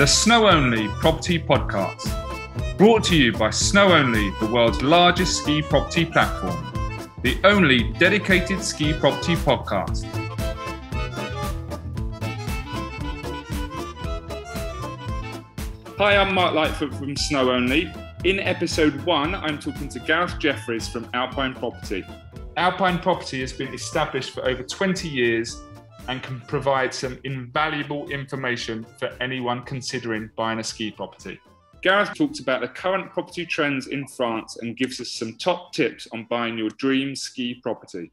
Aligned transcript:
the 0.00 0.06
Snow 0.06 0.48
Only 0.48 0.88
Property 0.88 1.38
Podcast. 1.38 2.08
Brought 2.78 3.04
to 3.04 3.16
you 3.18 3.32
by 3.32 3.50
Snow 3.50 3.92
Only, 3.92 4.30
the 4.40 4.46
world's 4.50 4.80
largest 4.80 5.42
ski 5.42 5.60
property 5.60 6.06
platform, 6.06 7.12
the 7.20 7.38
only 7.44 7.92
dedicated 7.98 8.64
ski 8.64 8.94
property 8.94 9.34
podcast. 9.34 10.06
Hi, 15.98 16.16
I'm 16.16 16.34
Mark 16.34 16.54
Lightfoot 16.54 16.94
from 16.94 17.14
Snow 17.14 17.50
Only. 17.50 17.92
In 18.24 18.40
episode 18.40 18.98
one, 19.04 19.34
I'm 19.34 19.58
talking 19.58 19.90
to 19.90 20.00
Gareth 20.00 20.38
Jefferies 20.38 20.88
from 20.88 21.10
Alpine 21.12 21.52
Property. 21.52 22.06
Alpine 22.56 22.98
Property 23.00 23.40
has 23.42 23.52
been 23.52 23.74
established 23.74 24.30
for 24.30 24.48
over 24.48 24.62
20 24.62 25.08
years 25.08 25.60
and 26.10 26.24
can 26.24 26.40
provide 26.40 26.92
some 26.92 27.16
invaluable 27.22 28.10
information 28.10 28.84
for 28.98 29.10
anyone 29.20 29.62
considering 29.62 30.28
buying 30.36 30.58
a 30.58 30.64
ski 30.64 30.90
property. 30.90 31.38
Gareth 31.82 32.12
talks 32.14 32.40
about 32.40 32.60
the 32.60 32.68
current 32.68 33.12
property 33.12 33.46
trends 33.46 33.86
in 33.86 34.06
France 34.08 34.58
and 34.60 34.76
gives 34.76 35.00
us 35.00 35.12
some 35.12 35.38
top 35.38 35.72
tips 35.72 36.08
on 36.12 36.26
buying 36.28 36.58
your 36.58 36.70
dream 36.70 37.14
ski 37.14 37.54
property. 37.62 38.10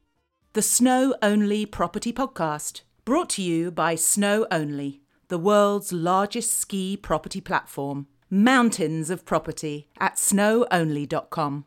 The 0.52 0.62
Snow 0.62 1.16
Only 1.20 1.66
Property 1.66 2.12
Podcast, 2.12 2.82
brought 3.04 3.30
to 3.30 3.42
you 3.42 3.72
by 3.72 3.96
Snow 3.96 4.46
Only, 4.48 5.02
the 5.26 5.38
world's 5.38 5.92
largest 5.92 6.52
ski 6.52 6.96
property 6.96 7.40
platform. 7.40 8.06
Mountains 8.30 9.10
of 9.10 9.24
property 9.24 9.88
at 9.98 10.16
snowonly.com. 10.16 11.64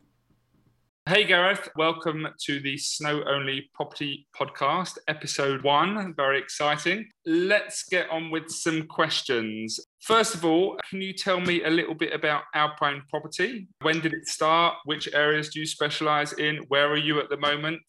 Hey 1.08 1.24
Gareth, 1.24 1.68
welcome 1.74 2.28
to 2.44 2.60
the 2.60 2.78
Snow 2.78 3.24
Only 3.24 3.68
Property 3.74 4.28
Podcast, 4.38 4.98
episode 5.08 5.64
one. 5.64 6.14
Very 6.14 6.38
exciting. 6.38 7.08
Let's 7.26 7.82
get 7.82 8.08
on 8.08 8.30
with 8.30 8.48
some 8.48 8.86
questions. 8.86 9.80
First 10.00 10.36
of 10.36 10.44
all, 10.44 10.78
can 10.88 11.02
you 11.02 11.12
tell 11.12 11.40
me 11.40 11.64
a 11.64 11.70
little 11.70 11.96
bit 11.96 12.12
about 12.12 12.44
Alpine 12.54 13.02
Property? 13.10 13.66
When 13.80 13.98
did 13.98 14.12
it 14.12 14.28
start? 14.28 14.76
Which 14.84 15.12
areas 15.12 15.48
do 15.48 15.58
you 15.58 15.66
specialize 15.66 16.34
in? 16.34 16.58
Where 16.68 16.88
are 16.88 16.96
you 16.96 17.18
at 17.18 17.28
the 17.28 17.36
moment? 17.36 17.82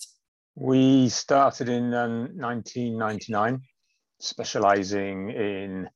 We 0.56 1.08
started 1.10 1.70
in 1.70 1.94
um, 1.94 2.30
1999, 2.36 3.62
specializing 4.22 5.30
in 5.30 5.88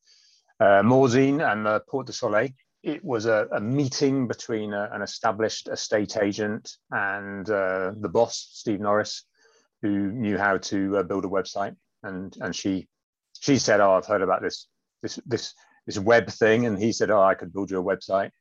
uh, 0.59 0.83
Morzine 0.83 1.41
and 1.51 1.65
the 1.65 1.81
Portes 1.89 2.11
du 2.11 2.13
Soleil 2.13 2.49
it 2.87 3.03
was 3.03 3.25
a, 3.25 3.47
a 3.51 3.59
meeting 3.59 4.27
between 4.27 4.73
a, 4.73 4.89
an 4.93 5.01
established 5.01 5.67
estate 5.67 6.15
agent 6.17 6.71
and 6.89 7.49
uh, 7.49 7.91
the 7.99 8.07
boss, 8.07 8.49
Steve 8.53 8.79
Norris, 8.79 9.25
who 9.81 10.11
knew 10.11 10.37
how 10.37 10.57
to 10.57 10.97
uh, 10.97 11.03
build 11.03 11.25
a 11.25 11.27
website. 11.27 11.75
And 12.03 12.35
and 12.39 12.55
she 12.55 12.87
she 13.39 13.57
said, 13.57 13.81
"Oh, 13.81 13.93
I've 13.93 14.05
heard 14.05 14.21
about 14.21 14.41
this 14.41 14.67
this 15.01 15.19
this 15.25 15.53
this 15.85 15.99
web 15.99 16.29
thing," 16.29 16.65
and 16.65 16.79
he 16.79 16.93
said, 16.93 17.11
"Oh, 17.11 17.21
I 17.21 17.33
could 17.33 17.51
build 17.51 17.69
you 17.69 17.79
a 17.79 17.83
website." 17.83 18.31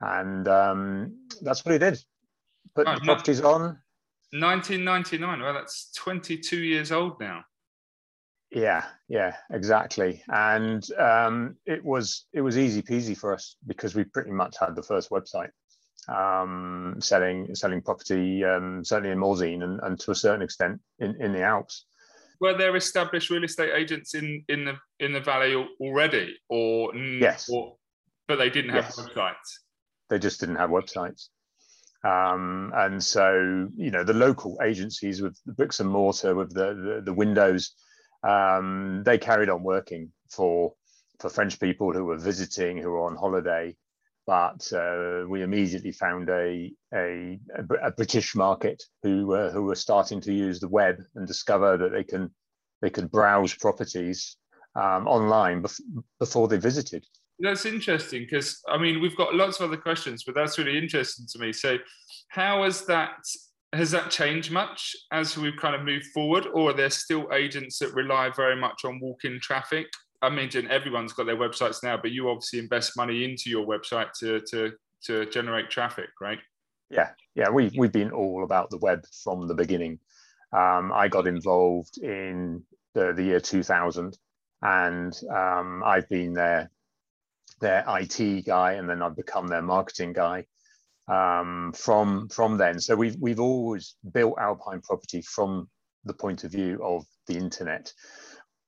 And 0.00 0.48
um, 0.48 1.28
that's 1.42 1.64
what 1.64 1.72
he 1.72 1.78
did. 1.78 1.98
Put 2.74 2.86
the 2.86 3.00
properties 3.04 3.40
on. 3.40 3.78
1999. 4.32 5.40
Well, 5.40 5.54
that's 5.54 5.92
22 5.94 6.58
years 6.58 6.90
old 6.90 7.20
now. 7.20 7.44
Yeah, 8.54 8.84
yeah, 9.08 9.34
exactly. 9.50 10.22
And 10.28 10.84
um, 10.98 11.56
it 11.66 11.84
was 11.84 12.26
it 12.32 12.40
was 12.40 12.56
easy 12.56 12.82
peasy 12.82 13.16
for 13.16 13.34
us 13.34 13.56
because 13.66 13.94
we 13.94 14.04
pretty 14.04 14.30
much 14.30 14.56
had 14.60 14.76
the 14.76 14.82
first 14.82 15.10
website 15.10 15.50
um, 16.08 16.96
selling 17.00 17.54
selling 17.54 17.82
property, 17.82 18.44
um, 18.44 18.84
certainly 18.84 19.10
in 19.10 19.18
Morzine 19.18 19.64
and, 19.64 19.80
and 19.82 19.98
to 20.00 20.12
a 20.12 20.14
certain 20.14 20.42
extent 20.42 20.80
in, 21.00 21.20
in 21.20 21.32
the 21.32 21.42
Alps. 21.42 21.86
Were 22.40 22.56
there 22.56 22.76
established 22.76 23.30
real 23.30 23.44
estate 23.44 23.72
agents 23.74 24.14
in 24.14 24.44
in 24.48 24.64
the 24.64 24.74
in 25.00 25.12
the 25.12 25.20
valley 25.20 25.54
already, 25.80 26.36
or 26.48 26.94
yes, 26.94 27.48
or, 27.48 27.76
but 28.28 28.36
they 28.36 28.50
didn't 28.50 28.70
have 28.70 28.84
yes. 28.84 29.00
websites. 29.00 29.34
They 30.10 30.18
just 30.18 30.40
didn't 30.40 30.56
have 30.56 30.70
websites. 30.70 31.28
Um, 32.04 32.70
and 32.74 33.02
so, 33.02 33.70
you 33.76 33.90
know, 33.90 34.04
the 34.04 34.12
local 34.12 34.58
agencies 34.62 35.22
with 35.22 35.40
the 35.46 35.54
bricks 35.54 35.80
and 35.80 35.88
mortar, 35.88 36.34
with 36.34 36.52
the, 36.52 36.74
the, 36.74 37.02
the 37.02 37.14
windows, 37.14 37.74
um, 38.26 39.02
they 39.04 39.18
carried 39.18 39.48
on 39.48 39.62
working 39.62 40.10
for 40.30 40.74
for 41.20 41.30
French 41.30 41.60
people 41.60 41.92
who 41.92 42.04
were 42.04 42.18
visiting, 42.18 42.76
who 42.78 42.90
were 42.90 43.06
on 43.06 43.16
holiday. 43.16 43.76
But 44.26 44.72
uh, 44.72 45.24
we 45.28 45.42
immediately 45.42 45.92
found 45.92 46.30
a, 46.30 46.72
a, 46.94 47.38
a 47.82 47.90
British 47.90 48.34
market 48.34 48.82
who 49.02 49.34
who 49.50 49.62
were 49.64 49.74
starting 49.74 50.20
to 50.22 50.32
use 50.32 50.60
the 50.60 50.68
web 50.68 50.96
and 51.14 51.26
discover 51.26 51.76
that 51.76 51.92
they 51.92 52.04
can 52.04 52.30
they 52.80 52.90
could 52.90 53.10
browse 53.10 53.54
properties 53.54 54.36
um, 54.76 55.06
online 55.06 55.62
bef- 55.62 55.80
before 56.18 56.48
they 56.48 56.56
visited. 56.56 57.04
That's 57.38 57.66
interesting 57.66 58.22
because 58.22 58.62
I 58.68 58.78
mean 58.78 59.00
we've 59.00 59.16
got 59.16 59.34
lots 59.34 59.60
of 59.60 59.68
other 59.68 59.80
questions, 59.80 60.24
but 60.24 60.34
that's 60.34 60.58
really 60.58 60.78
interesting 60.78 61.26
to 61.32 61.38
me. 61.38 61.52
So, 61.52 61.78
how 62.28 62.62
has 62.64 62.86
that 62.86 63.18
has 63.74 63.90
that 63.90 64.10
changed 64.10 64.50
much 64.50 64.96
as 65.12 65.36
we've 65.36 65.56
kind 65.56 65.74
of 65.74 65.82
moved 65.82 66.06
forward, 66.06 66.46
or 66.52 66.70
are 66.70 66.74
there 66.74 66.90
still 66.90 67.32
agents 67.32 67.78
that 67.78 67.94
rely 67.94 68.30
very 68.30 68.56
much 68.56 68.84
on 68.84 69.00
walk-in 69.00 69.40
traffic? 69.40 69.86
I 70.22 70.30
mean, 70.30 70.50
everyone's 70.70 71.12
got 71.12 71.26
their 71.26 71.36
websites 71.36 71.82
now, 71.82 71.96
but 71.96 72.10
you 72.10 72.30
obviously 72.30 72.58
invest 72.58 72.96
money 72.96 73.24
into 73.24 73.50
your 73.50 73.66
website 73.66 74.12
to 74.20 74.40
to 74.50 74.72
to 75.04 75.26
generate 75.26 75.70
traffic, 75.70 76.08
right? 76.20 76.38
Yeah, 76.90 77.10
yeah, 77.34 77.50
we 77.50 77.70
we've 77.76 77.92
been 77.92 78.10
all 78.10 78.44
about 78.44 78.70
the 78.70 78.78
web 78.78 79.04
from 79.22 79.46
the 79.46 79.54
beginning. 79.54 79.98
Um, 80.52 80.92
I 80.92 81.08
got 81.08 81.26
involved 81.26 81.98
in 81.98 82.62
the, 82.94 83.12
the 83.12 83.24
year 83.24 83.40
2000, 83.40 84.16
and 84.62 85.20
um, 85.30 85.82
I've 85.84 86.08
been 86.08 86.32
their 86.32 86.70
their 87.60 87.84
IT 87.86 88.46
guy, 88.46 88.74
and 88.74 88.88
then 88.88 89.02
I've 89.02 89.16
become 89.16 89.46
their 89.46 89.62
marketing 89.62 90.12
guy 90.12 90.46
um, 91.08 91.72
from 91.76 92.28
from 92.28 92.56
then. 92.56 92.80
So 92.80 92.96
we've 92.96 93.16
we've 93.20 93.40
always 93.40 93.96
built 94.12 94.38
Alpine 94.38 94.80
property 94.80 95.22
from 95.22 95.68
the 96.04 96.14
point 96.14 96.44
of 96.44 96.52
view 96.52 96.80
of 96.82 97.04
the 97.26 97.36
internet, 97.36 97.92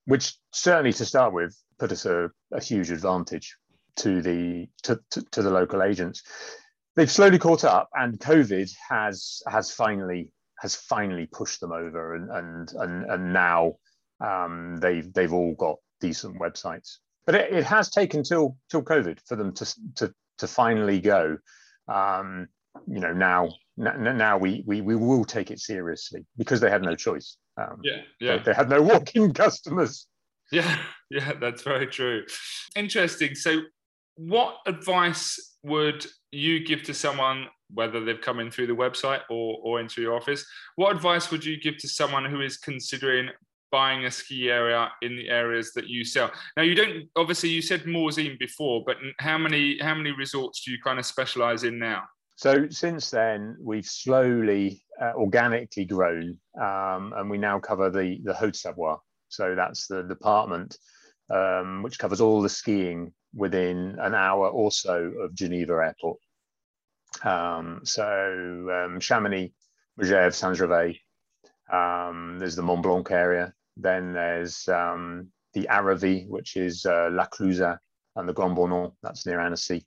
which 0.07 0.37
certainly 0.53 0.93
to 0.95 1.05
start 1.05 1.33
with 1.33 1.57
put 1.79 1.93
us 1.93 2.07
a, 2.07 2.31
a 2.53 2.63
huge 2.63 2.91
advantage 2.91 3.57
to 3.97 4.23
the 4.23 4.69
to, 4.83 5.01
to, 5.11 5.23
to, 5.33 5.43
the 5.43 5.51
local 5.51 5.83
agents. 5.83 6.23
They've 6.95 7.11
slowly 7.11 7.39
caught 7.39 7.65
up, 7.65 7.89
and 7.95 8.19
COVID 8.19 8.71
has 8.89 9.43
has 9.49 9.71
finally 9.71 10.31
has 10.59 10.75
finally 10.75 11.27
pushed 11.27 11.61
them 11.61 11.73
over, 11.73 12.15
and 12.15 12.31
and 12.31 12.73
and, 12.73 13.11
and 13.11 13.33
now 13.33 13.75
um, 14.21 14.79
they've 14.81 15.13
they've 15.13 15.33
all 15.33 15.55
got 15.55 15.77
decent 16.01 16.39
websites. 16.41 16.97
But 17.25 17.35
it, 17.35 17.53
it 17.53 17.65
has 17.65 17.91
taken 17.91 18.23
till 18.23 18.57
till 18.71 18.83
COVID 18.83 19.21
for 19.27 19.37
them 19.37 19.53
to 19.55 19.75
to 19.97 20.15
to 20.39 20.47
finally 20.47 21.01
go 21.01 21.39
um, 21.89 22.49
you 22.87 23.01
know 23.01 23.13
now 23.13 23.51
now 23.77 24.39
we, 24.39 24.63
we 24.67 24.81
we 24.81 24.97
will 24.97 25.25
take 25.25 25.51
it 25.51 25.61
seriously 25.61 26.25
because 26.37 26.61
they 26.61 26.71
had 26.71 26.83
no 26.83 26.95
choice. 26.95 27.37
Um, 27.59 27.81
yeah 27.83 28.03
yeah. 28.21 28.37
they, 28.37 28.45
they 28.45 28.55
had 28.55 28.69
no 28.69 28.83
walk-in 28.83 29.33
customers. 29.33 30.07
Yeah 30.51 30.79
yeah 31.11 31.33
that's 31.41 31.63
very 31.63 31.87
true. 31.87 32.25
Interesting. 32.75 33.35
So 33.35 33.63
what 34.17 34.57
advice 34.67 35.59
would 35.63 36.07
you 36.33 36.65
give 36.65 36.83
to 36.85 36.95
someone 36.95 37.47
whether 37.73 38.05
they've 38.05 38.21
come 38.21 38.39
in 38.39 38.51
through 38.51 38.69
the 38.69 38.73
website 38.73 39.21
or, 39.29 39.59
or 39.63 39.81
into 39.81 40.01
your 40.01 40.15
office? 40.15 40.45
What 40.77 40.95
advice 40.95 41.31
would 41.31 41.45
you 41.45 41.61
give 41.61 41.77
to 41.79 41.89
someone 41.89 42.25
who 42.25 42.41
is 42.41 42.57
considering 42.57 43.29
buying 43.71 44.05
a 44.05 44.11
ski 44.11 44.51
area 44.51 44.91
in 45.03 45.17
the 45.17 45.29
areas 45.29 45.73
that 45.75 45.89
you 45.89 46.05
sell. 46.05 46.31
Now 46.57 46.63
you 46.63 46.75
don't 46.75 47.09
obviously 47.17 47.51
you 47.51 47.63
said 47.63 47.83
Morzine 47.83 48.39
before, 48.39 48.83
but 48.87 48.97
how 49.19 49.39
many 49.39 49.79
how 49.81 49.95
many 49.95 50.13
resorts 50.13 50.63
do 50.65 50.71
you 50.71 50.79
kind 50.83 50.99
of 50.99 51.07
specialize 51.07 51.65
in 51.65 51.79
now? 51.79 52.03
So 52.37 52.69
since 52.69 53.11
then 53.11 53.57
we've 53.61 53.87
slowly 53.87 54.83
uh, 55.01 55.13
organically 55.15 55.87
grown, 55.87 56.39
um, 56.61 57.15
and 57.17 57.31
we 57.31 57.39
now 57.39 57.59
cover 57.59 57.91
the 57.91 58.19
the 58.25 58.35
Haute 58.35 58.57
Savoie. 58.57 58.99
So 59.29 59.55
that's 59.55 59.87
the 59.87 60.03
department 60.03 60.77
um, 61.31 61.83
which 61.83 61.99
covers 61.99 62.21
all 62.21 62.43
the 62.43 62.49
skiing 62.49 63.13
within 63.35 63.97
an 64.01 64.15
hour 64.15 64.49
or 64.49 64.71
so 64.71 65.13
of 65.21 65.35
Geneva 65.35 65.75
Airport. 65.75 66.19
Um, 67.25 67.81
so 67.85 68.05
um, 68.71 69.01
Chamonix, 69.01 69.53
Megève, 70.01 70.35
Saint-Gervais, 70.35 71.01
um, 71.73 72.39
there's 72.39 72.57
the 72.57 72.63
Mont 72.63 72.83
Blanc 72.83 73.11
area. 73.11 73.53
Then 73.77 74.13
there's 74.13 74.69
um, 74.69 75.29
the 75.53 75.69
Aravis, 75.71 76.29
which 76.29 76.57
is 76.57 76.87
uh, 76.87 77.09
La 77.13 77.27
Clusaz 77.27 77.79
and 78.15 78.29
the 78.29 78.33
Grand 78.33 78.57
Bornand, 78.57 78.93
that's 79.03 79.27
near 79.27 79.41
Annecy. 79.41 79.87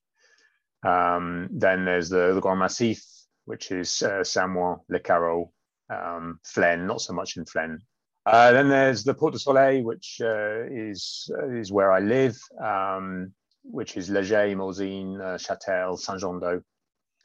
Um, 0.84 1.50
then 1.52 1.86
there's 1.86 2.10
the, 2.10 2.34
the 2.34 2.42
Grand 2.42 2.60
Massif, 2.60 3.04
which 3.46 3.72
is 3.72 4.04
uh, 4.04 4.22
Samoëns, 4.22 4.82
Les 4.90 5.00
Carroz, 5.00 5.50
um, 5.90 6.40
Flaine, 6.44 6.86
not 6.86 7.02
so 7.02 7.14
much 7.14 7.38
in 7.38 7.46
Flaine. 7.46 7.80
Uh, 8.26 8.52
then 8.52 8.70
there's 8.70 9.04
the 9.04 9.14
Portes 9.14 9.40
du 9.40 9.40
Soleil, 9.40 9.84
which 9.84 10.22
uh, 10.24 10.64
is 10.70 11.32
uh, 11.36 11.50
is 11.50 11.72
where 11.72 11.92
I 11.92 12.00
live, 12.00 12.38
um, 12.64 13.34
which 13.64 13.98
is 13.98 14.10
Les 14.10 14.30
Gets, 14.30 14.56
Morzine, 14.56 15.20
uh, 15.20 15.38
Châtel, 15.38 15.98
Saint-Jean-d'Aulps 15.98 16.66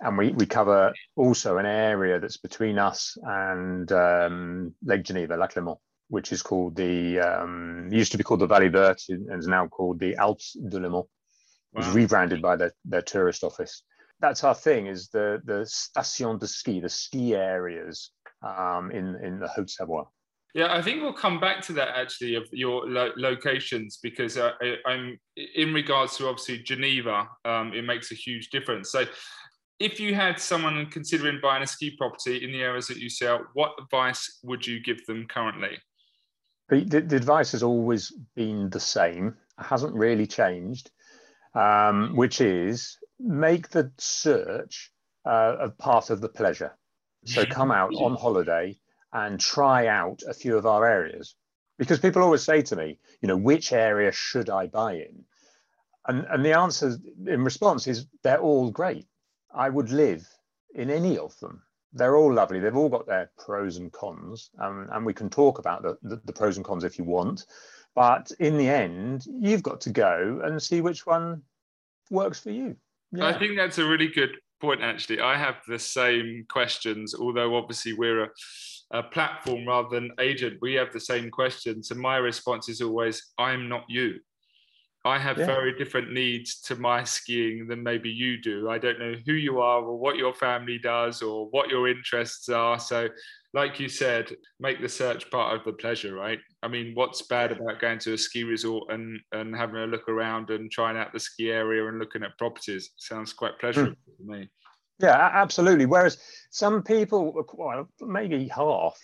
and 0.01 0.19
we, 0.19 0.33
we 0.33 0.47
cover 0.47 0.93
also 1.17 1.59
an 1.59 1.67
area 1.67 2.19
that's 2.19 2.37
between 2.37 2.79
us 2.79 3.17
and 3.23 3.91
um, 3.93 4.75
Lake 4.83 5.05
Geneva, 5.05 5.37
Lac 5.37 5.55
Léman, 5.55 5.77
which 6.09 6.33
is 6.33 6.43
called 6.43 6.77
the 6.77 7.21
um, 7.21 7.89
used 7.91 8.13
to 8.13 8.19
be 8.19 8.25
called 8.25 8.41
the 8.41 8.49
Vallée 8.49 8.73
Verte 8.73 9.09
and 9.09 9.39
is 9.39 9.49
now 9.49 9.67
called 9.67 9.99
the 10.01 10.15
Alpes 10.17 10.57
de 10.69 10.79
Léman. 10.79 11.05
Wow. 11.75 11.81
was 11.81 11.89
rebranded 11.89 12.41
by 12.41 12.57
their, 12.57 12.73
their 12.85 13.03
tourist 13.03 13.43
office. 13.43 13.83
That's 14.21 14.45
our 14.45 14.55
thing 14.55 14.87
is 14.87 15.09
the 15.09 15.41
the 15.45 15.67
station 15.67 16.39
de 16.39 16.47
ski, 16.47 16.81
the 16.81 16.89
ski 16.89 17.35
areas 17.35 18.13
um, 18.43 18.91
in 18.93 19.17
in 19.23 19.41
the 19.41 19.49
Haute 19.49 19.71
Savoie. 19.71 20.07
Yeah, 20.55 20.73
I 20.73 20.81
think 20.83 21.03
we'll 21.03 21.13
come 21.13 21.41
back 21.41 21.63
to 21.63 21.73
that 21.73 21.89
actually 21.97 22.37
of 22.37 22.47
your 22.53 22.89
lo- 22.89 23.13
locations 23.17 23.99
because 24.01 24.39
uh, 24.39 24.53
I, 24.63 24.93
am 24.93 25.19
in 25.57 25.75
regards 25.75 26.17
to 26.19 26.29
obviously 26.29 26.59
Geneva, 26.59 27.29
um, 27.45 27.73
it 27.75 27.83
makes 27.83 28.13
a 28.13 28.15
huge 28.15 28.51
difference. 28.51 28.93
So, 28.93 29.05
if 29.81 29.99
you 29.99 30.15
had 30.15 30.41
someone 30.41 30.87
considering 30.87 31.41
buying 31.43 31.63
a 31.63 31.67
ski 31.67 31.97
property 31.97 32.45
in 32.45 32.53
the 32.53 32.63
areas 32.63 32.87
that 32.89 32.99
you 32.99 33.11
sell, 33.11 33.47
what 33.55 33.73
advice 33.81 34.39
would 34.43 34.67
you 34.67 34.81
give 34.81 35.05
them 35.07 35.27
currently? 35.29 35.79
The, 36.69 37.01
the 37.01 37.17
advice 37.17 37.53
has 37.53 37.63
always 37.63 38.13
been 38.35 38.71
the 38.71 38.81
same, 38.81 39.37
it 39.59 39.65
hasn't 39.65 39.95
really 39.95 40.27
changed, 40.27 40.91
um, 41.55 42.17
which 42.17 42.41
is 42.41 42.97
make 43.21 43.69
the 43.69 43.93
search 43.99 44.91
uh, 45.27 45.57
a 45.61 45.69
part 45.71 46.11
of 46.11 46.21
the 46.21 46.29
pleasure. 46.29 46.77
So 47.27 47.47
come 47.47 47.71
out 47.71 47.95
on 47.95 48.17
holiday 48.17 48.77
and 49.13 49.41
try 49.41 49.87
out 49.87 50.23
a 50.29 50.35
few 50.35 50.59
of 50.59 50.67
our 50.67 50.87
areas. 50.87 51.35
Because 51.79 51.99
people 51.99 52.23
always 52.23 52.43
say 52.43 52.61
to 52.63 52.77
me, 52.77 52.99
you 53.23 53.29
know, 53.29 53.37
which 53.37 53.73
area 53.73 54.13
should 54.13 54.51
I 54.51 54.67
buy 54.67 54.95
in? 54.95 55.25
And, 56.07 56.27
and 56.31 56.45
the 56.45 56.53
answer 56.53 56.99
in 57.27 57.43
response 57.43 57.87
is 57.87 58.07
they're 58.23 58.41
all 58.41 58.71
great. 58.71 59.07
I 59.55 59.69
would 59.69 59.91
live 59.91 60.27
in 60.75 60.91
any 60.91 61.19
of 61.19 61.39
them. 61.41 61.63
They're 61.93 62.17
all 62.17 62.33
lovely. 62.33 62.59
They've 62.59 62.77
all 62.77 62.89
got 62.89 63.07
their 63.07 63.31
pros 63.39 63.77
and 63.77 63.93
cons. 63.93 64.51
Um, 64.61 64.89
and 64.93 65.07
we 65.07 65.15
can 65.15 65.31
talk 65.31 65.59
about 65.59 65.83
the, 65.83 65.97
the, 66.03 66.21
the 66.25 66.33
pros 66.33 66.57
and 66.57 66.65
cons 66.65 66.85
if 66.85 66.99
you 66.99 67.05
want. 67.05 67.47
But 67.95 68.33
in 68.41 68.59
the 68.59 68.69
end, 68.69 69.25
you've 69.27 69.63
got 69.63 69.81
to 69.83 69.91
go 69.91 70.41
and 70.45 70.61
see 70.61 70.81
which 70.81 71.07
one 71.07 71.43
works 72.11 72.41
for 72.41 72.51
you. 72.51 72.77
Yeah. 73.13 73.27
I 73.27 73.39
think 73.39 73.57
that's 73.57 73.79
a 73.79 73.87
really 73.87 74.09
good 74.09 74.37
point, 74.61 74.83
actually. 74.83 75.21
I 75.21 75.37
have 75.37 75.57
the 75.69 75.79
same 75.79 76.45
questions, 76.49 77.15
although 77.15 77.55
obviously 77.55 77.93
we're 77.93 78.25
a 78.25 78.29
a 78.91 79.03
platform 79.03 79.67
rather 79.67 79.89
than 79.91 80.13
agent, 80.21 80.59
we 80.61 80.75
have 80.75 80.93
the 80.93 81.01
same 81.01 81.31
questions. 81.31 81.91
And 81.91 82.01
my 82.01 82.17
response 82.17 82.69
is 82.69 82.81
always, 82.81 83.33
I'm 83.39 83.69
not 83.69 83.85
you. 83.89 84.21
I 85.07 85.19
have 85.19 85.37
yeah. 85.37 85.45
very 85.45 85.77
different 85.77 86.13
needs 86.13 86.61
to 86.63 86.77
my 86.77 87.05
skiing 87.05 87.67
than 87.67 87.83
maybe 87.83 88.09
you 88.09 88.41
do. 88.41 88.71
I 88.71 88.79
don't 88.79 88.99
know 88.99 89.15
who 89.27 89.35
you 89.35 89.61
are 89.61 89.83
or 89.83 89.99
what 89.99 90.17
your 90.17 90.33
family 90.35 90.79
does 90.79 91.21
or 91.21 91.47
what 91.51 91.69
your 91.69 91.89
interests 91.89 92.49
are. 92.49 92.79
So, 92.79 93.09
like 93.53 93.79
you 93.79 93.89
said, 93.89 94.35
make 94.61 94.81
the 94.81 94.89
search 94.89 95.31
part 95.31 95.55
of 95.55 95.65
the 95.65 95.75
pleasure, 95.75 96.15
right? 96.15 96.39
I 96.63 96.69
mean, 96.69 96.93
what's 96.95 97.21
bad 97.21 97.53
about 97.53 97.81
going 97.81 97.99
to 98.01 98.15
a 98.15 98.19
ski 98.19 98.45
resort 98.45 98.91
and, 98.91 99.21
and 99.33 99.55
having 99.55 99.77
a 99.77 99.87
look 99.87 100.09
around 100.09 100.49
and 100.49 100.71
trying 100.71 100.97
out 100.97 101.13
the 101.13 101.21
ski 101.21 101.51
area 101.51 101.87
and 101.87 101.99
looking 101.99 102.23
at 102.23 102.39
properties? 102.39 102.93
Sounds 102.97 103.35
quite 103.35 103.59
pleasurable 103.61 103.93
mm. 103.93 104.17
to 104.17 104.39
me. 104.39 104.49
Yeah, 105.01 105.31
absolutely. 105.35 105.85
Whereas 105.85 106.17
some 106.51 106.83
people, 106.83 107.45
well, 107.53 107.89
maybe 108.01 108.49
half, 108.49 108.99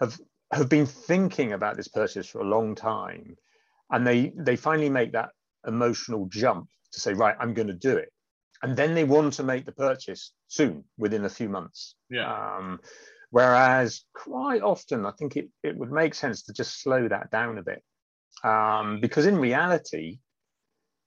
have 0.00 0.18
have 0.52 0.68
been 0.68 0.86
thinking 0.86 1.54
about 1.54 1.76
this 1.76 1.88
purchase 1.88 2.28
for 2.28 2.40
a 2.40 2.44
long 2.44 2.74
time, 2.74 3.36
and 3.90 4.06
they 4.06 4.32
they 4.36 4.56
finally 4.56 4.90
make 4.90 5.12
that 5.12 5.30
emotional 5.66 6.26
jump 6.30 6.68
to 6.92 7.00
say, 7.00 7.12
right, 7.12 7.36
I'm 7.38 7.54
going 7.54 7.68
to 7.68 7.74
do 7.74 7.96
it, 7.96 8.12
and 8.62 8.76
then 8.76 8.94
they 8.94 9.04
want 9.04 9.34
to 9.34 9.42
make 9.42 9.66
the 9.66 9.72
purchase 9.72 10.32
soon, 10.48 10.84
within 10.96 11.24
a 11.24 11.30
few 11.30 11.48
months. 11.48 11.94
Yeah. 12.10 12.32
Um, 12.32 12.80
whereas 13.30 14.04
quite 14.14 14.62
often, 14.62 15.04
I 15.04 15.12
think 15.12 15.36
it 15.36 15.48
it 15.62 15.76
would 15.76 15.92
make 15.92 16.14
sense 16.14 16.42
to 16.44 16.52
just 16.52 16.82
slow 16.82 17.08
that 17.08 17.30
down 17.30 17.58
a 17.58 17.62
bit, 17.62 17.82
um, 18.44 19.00
because 19.00 19.26
in 19.26 19.36
reality, 19.38 20.18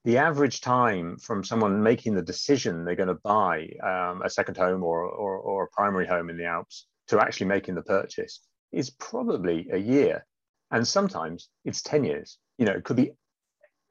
the 0.06 0.18
average 0.18 0.62
time 0.62 1.18
from 1.18 1.44
someone 1.44 1.84
making 1.84 2.16
the 2.16 2.22
decision 2.22 2.86
they're 2.86 2.96
going 2.96 3.10
to 3.10 3.20
buy 3.24 3.68
um, 3.84 4.22
a 4.24 4.30
second 4.30 4.56
home 4.56 4.84
or, 4.84 5.04
or, 5.04 5.38
or, 5.38 5.64
a 5.66 5.70
primary 5.70 6.08
home 6.08 6.30
in 6.30 6.38
the 6.38 6.46
Alps 6.46 6.88
to 7.08 7.20
actually 7.20 7.48
making 7.48 7.76
the 7.76 7.82
purchase 7.82 8.42
is 8.72 8.90
probably 8.90 9.68
a 9.72 9.78
year. 9.78 10.26
And 10.72 10.88
sometimes 10.88 11.50
it's 11.66 11.82
10 11.82 12.04
years. 12.06 12.38
You 12.58 12.66
know, 12.66 12.74
it 12.74 12.84
could 12.84 12.96
be 12.96 13.12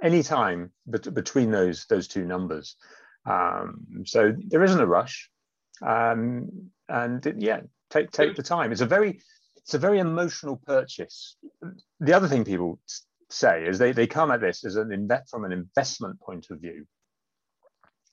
any 0.02 0.22
time 0.22 0.72
bet- 0.86 1.12
between 1.14 1.50
those, 1.50 1.86
those 1.86 2.08
two 2.08 2.24
numbers. 2.24 2.76
Um, 3.26 4.04
so 4.04 4.34
there 4.38 4.64
isn't 4.64 4.80
a 4.80 4.86
rush. 4.86 5.30
Um, 5.84 6.70
and 6.88 7.34
yeah, 7.38 7.60
take, 7.90 8.10
take 8.10 8.36
the 8.36 8.42
time. 8.42 8.72
It's 8.72 8.80
a 8.80 8.86
very, 8.86 9.20
it's 9.56 9.74
a 9.74 9.78
very 9.78 9.98
emotional 9.98 10.56
purchase. 10.66 11.36
The 12.00 12.12
other 12.12 12.28
thing 12.28 12.44
people 12.44 12.80
say 13.30 13.66
is 13.66 13.78
they, 13.78 13.92
they 13.92 14.06
come 14.06 14.30
at 14.30 14.40
this 14.40 14.64
as 14.64 14.76
an 14.76 14.92
invest 14.92 15.30
from 15.30 15.44
an 15.44 15.52
investment 15.52 16.20
point 16.20 16.46
of 16.50 16.60
view. 16.60 16.86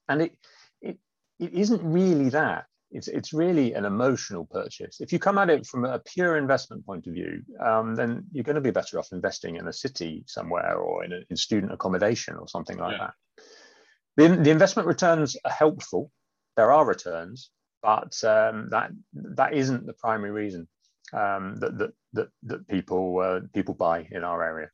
And 0.10 0.22
it, 0.24 0.38
it, 0.82 0.98
it 1.40 1.54
isn't 1.54 1.82
really 1.84 2.30
that. 2.30 2.66
It's, 2.92 3.08
it's 3.08 3.34
really 3.34 3.74
an 3.74 3.86
emotional 3.86 4.46
purchase. 4.46 5.02
If 5.02 5.12
you 5.12 5.20
come 5.20 5.38
at 5.38 5.50
it 5.50 5.66
from 5.66 5.86
a 5.86 6.00
pure 6.00 6.38
investment 6.38 6.86
point 6.86 7.08
of 7.08 7.14
view, 7.14 7.42
um, 7.60 7.96
then 7.96 8.26
you're 8.32 8.44
going 8.44 8.56
to 8.56 8.62
be 8.62 8.72
better 8.72 9.00
off 9.00 9.10
investing 9.12 9.58
in 9.58 9.68
a 9.68 9.74
city 9.74 10.24
somewhere 10.28 10.78
or 10.78 11.04
in, 11.04 11.12
a, 11.12 11.20
in 11.30 11.36
student 11.36 11.74
accommodation 11.74 12.36
or 12.36 12.48
something 12.48 12.78
like 12.78 12.98
yeah. 12.98 13.08
that. 13.08 13.14
The, 14.18 14.44
the 14.44 14.52
investment 14.52 14.88
returns 14.88 15.36
are 15.44 15.52
helpful. 15.52 16.12
There 16.56 16.72
are 16.72 16.86
returns, 16.86 17.50
but 17.82 18.24
um, 18.24 18.70
that 18.70 18.92
that 19.14 19.54
isn't 19.54 19.86
the 19.86 19.94
primary 19.94 20.32
reason 20.32 20.68
um, 21.12 21.58
that, 21.58 21.78
that, 21.78 21.94
that, 22.14 22.28
that 22.44 22.68
people 22.68 23.20
uh, 23.20 23.42
people 23.54 23.74
buy 23.74 24.08
in 24.10 24.24
our 24.24 24.42
area. 24.42 24.70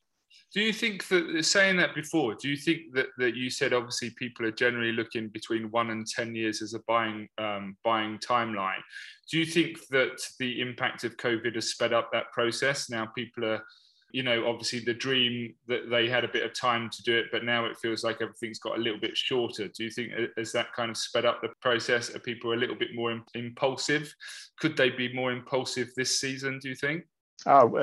Do 0.53 0.59
you 0.59 0.73
think 0.73 1.07
that 1.07 1.45
saying 1.45 1.77
that 1.77 1.95
before? 1.95 2.35
Do 2.35 2.49
you 2.49 2.57
think 2.57 2.93
that, 2.93 3.07
that 3.17 3.35
you 3.35 3.49
said 3.49 3.71
obviously 3.71 4.09
people 4.17 4.45
are 4.45 4.51
generally 4.51 4.91
looking 4.91 5.29
between 5.29 5.71
one 5.71 5.91
and 5.91 6.05
ten 6.05 6.35
years 6.35 6.61
as 6.61 6.73
a 6.73 6.81
buying 6.87 7.29
um, 7.37 7.77
buying 7.83 8.17
timeline? 8.17 8.81
Do 9.29 9.39
you 9.39 9.45
think 9.45 9.77
that 9.91 10.21
the 10.39 10.59
impact 10.59 11.05
of 11.05 11.15
COVID 11.17 11.55
has 11.55 11.69
sped 11.69 11.93
up 11.93 12.11
that 12.11 12.31
process? 12.33 12.89
Now 12.89 13.05
people 13.05 13.45
are, 13.45 13.63
you 14.11 14.23
know, 14.23 14.45
obviously 14.45 14.79
the 14.79 14.93
dream 14.93 15.55
that 15.67 15.89
they 15.89 16.09
had 16.09 16.25
a 16.25 16.27
bit 16.27 16.43
of 16.43 16.53
time 16.53 16.89
to 16.89 17.03
do 17.03 17.17
it, 17.17 17.27
but 17.31 17.45
now 17.45 17.65
it 17.65 17.77
feels 17.77 18.03
like 18.03 18.21
everything's 18.21 18.59
got 18.59 18.77
a 18.77 18.81
little 18.81 18.99
bit 18.99 19.15
shorter. 19.15 19.69
Do 19.69 19.85
you 19.85 19.89
think 19.89 20.11
uh, 20.11 20.25
has 20.35 20.51
that 20.51 20.73
kind 20.73 20.91
of 20.91 20.97
sped 20.97 21.23
up 21.23 21.41
the 21.41 21.53
process? 21.61 22.13
Are 22.13 22.19
people 22.19 22.51
a 22.51 22.59
little 22.59 22.75
bit 22.75 22.93
more 22.93 23.21
impulsive? 23.35 24.13
Could 24.59 24.75
they 24.75 24.89
be 24.89 25.13
more 25.13 25.31
impulsive 25.31 25.87
this 25.95 26.19
season? 26.19 26.59
Do 26.59 26.67
you 26.67 26.75
think? 26.75 27.05
Oh, 27.45 27.75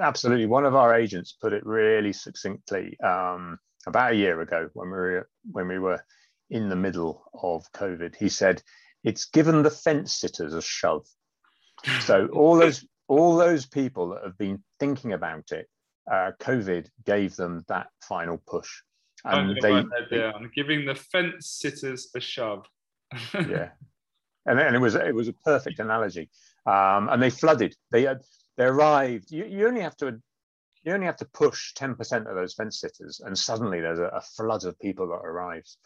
absolutely. 0.00 0.46
One 0.46 0.64
of 0.64 0.74
our 0.74 0.94
agents 0.94 1.36
put 1.40 1.52
it 1.52 1.64
really 1.64 2.12
succinctly 2.12 2.98
um, 3.00 3.58
about 3.86 4.12
a 4.12 4.16
year 4.16 4.40
ago 4.40 4.68
when 4.74 4.90
we 4.90 4.96
were 4.96 5.28
when 5.50 5.68
we 5.68 5.78
were 5.78 6.04
in 6.50 6.68
the 6.68 6.76
middle 6.76 7.24
of 7.42 7.70
COVID. 7.72 8.16
He 8.16 8.28
said, 8.28 8.62
"It's 9.04 9.26
given 9.26 9.62
the 9.62 9.70
fence 9.70 10.14
sitters 10.14 10.54
a 10.54 10.62
shove." 10.62 11.06
So 12.00 12.26
all 12.28 12.56
those 12.56 12.84
all 13.08 13.36
those 13.36 13.66
people 13.66 14.10
that 14.10 14.24
have 14.24 14.38
been 14.38 14.62
thinking 14.80 15.12
about 15.12 15.52
it, 15.52 15.68
uh, 16.10 16.32
COVID 16.40 16.88
gave 17.04 17.36
them 17.36 17.64
that 17.68 17.88
final 18.02 18.42
push. 18.46 18.70
And 19.24 19.56
they, 19.62 19.72
I'm 19.72 20.50
giving 20.54 20.84
the 20.84 20.94
fence 20.94 21.48
sitters 21.48 22.10
a 22.14 22.20
shove. 22.20 22.66
yeah, 23.34 23.70
and, 24.46 24.58
and 24.60 24.76
it 24.76 24.78
was 24.78 24.94
it 24.94 25.14
was 25.14 25.28
a 25.28 25.32
perfect 25.32 25.78
analogy. 25.78 26.30
Um, 26.66 27.08
and 27.10 27.22
they 27.22 27.30
flooded. 27.30 27.74
They 27.90 28.02
had 28.02 28.22
they 28.56 28.64
arrived. 28.64 29.30
You, 29.30 29.44
you 29.44 29.66
only 29.66 29.80
have 29.80 29.96
to 29.98 30.18
you 30.84 30.92
only 30.92 31.06
have 31.06 31.16
to 31.16 31.24
push 31.24 31.72
10% 31.74 32.28
of 32.28 32.34
those 32.34 32.54
fence 32.54 32.80
sitters, 32.80 33.20
and 33.24 33.36
suddenly 33.36 33.80
there's 33.80 33.98
a, 33.98 34.10
a 34.14 34.20
flood 34.20 34.64
of 34.64 34.78
people 34.78 35.08
that 35.08 35.14
arrives. 35.14 35.78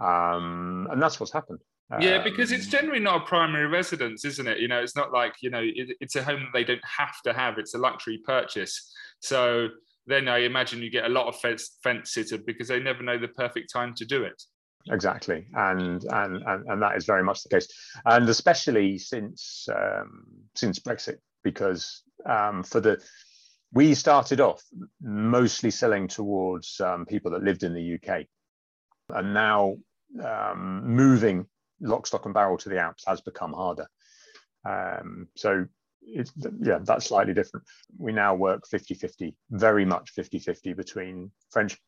Um, 0.00 0.86
and 0.90 1.02
that's 1.02 1.18
what's 1.18 1.32
happened. 1.32 1.58
Yeah, 2.00 2.22
because 2.22 2.50
it's 2.50 2.64
um, 2.66 2.70
generally 2.70 3.00
not 3.00 3.22
a 3.22 3.24
primary 3.26 3.66
residence, 3.66 4.24
isn't 4.24 4.46
it? 4.46 4.58
You 4.58 4.68
know, 4.68 4.80
it's 4.80 4.96
not 4.96 5.12
like, 5.12 5.34
you 5.42 5.50
know, 5.50 5.60
it, 5.62 5.96
it's 6.00 6.16
a 6.16 6.24
home 6.24 6.40
that 6.40 6.52
they 6.52 6.64
don't 6.64 6.84
have 6.84 7.20
to 7.24 7.32
have, 7.32 7.58
it's 7.58 7.74
a 7.74 7.78
luxury 7.78 8.20
purchase. 8.24 8.92
So 9.20 9.68
then 10.06 10.26
I 10.26 10.38
imagine 10.38 10.82
you 10.82 10.90
get 10.90 11.04
a 11.04 11.10
lot 11.10 11.28
of 11.28 11.38
fence, 11.40 11.78
fence 11.82 12.12
sitter 12.12 12.38
because 12.38 12.68
they 12.68 12.80
never 12.80 13.02
know 13.02 13.18
the 13.18 13.28
perfect 13.28 13.72
time 13.72 13.94
to 13.96 14.04
do 14.04 14.24
it. 14.24 14.42
Exactly, 14.90 15.46
and 15.54 16.04
and 16.04 16.42
and, 16.42 16.68
and 16.68 16.82
that 16.82 16.96
is 16.96 17.06
very 17.06 17.24
much 17.24 17.42
the 17.42 17.48
case, 17.48 17.68
and 18.04 18.28
especially 18.28 18.98
since 18.98 19.66
um, 19.74 20.26
since 20.54 20.78
Brexit, 20.78 21.18
because 21.42 22.02
um, 22.26 22.62
for 22.62 22.80
the 22.80 23.02
we 23.72 23.94
started 23.94 24.40
off 24.40 24.62
mostly 25.00 25.70
selling 25.70 26.06
towards 26.06 26.80
um, 26.80 27.06
people 27.06 27.30
that 27.30 27.42
lived 27.42 27.62
in 27.62 27.72
the 27.72 27.94
UK, 27.94 28.26
and 29.08 29.32
now 29.32 29.76
um, 30.22 30.82
moving 30.84 31.46
lock, 31.80 32.06
stock, 32.06 32.26
and 32.26 32.34
barrel 32.34 32.58
to 32.58 32.68
the 32.68 32.78
Alps 32.78 33.04
has 33.06 33.20
become 33.22 33.52
harder. 33.54 33.86
Um, 34.66 35.28
so 35.34 35.66
it's 36.02 36.32
yeah, 36.60 36.78
that's 36.82 37.06
slightly 37.06 37.34
different. 37.34 37.64
We 37.98 38.12
now 38.12 38.34
work 38.34 38.64
50-50, 38.72 39.34
very 39.50 39.84
much 39.84 40.14
50-50 40.14 40.76
between 40.76 41.30
French, 41.50 41.78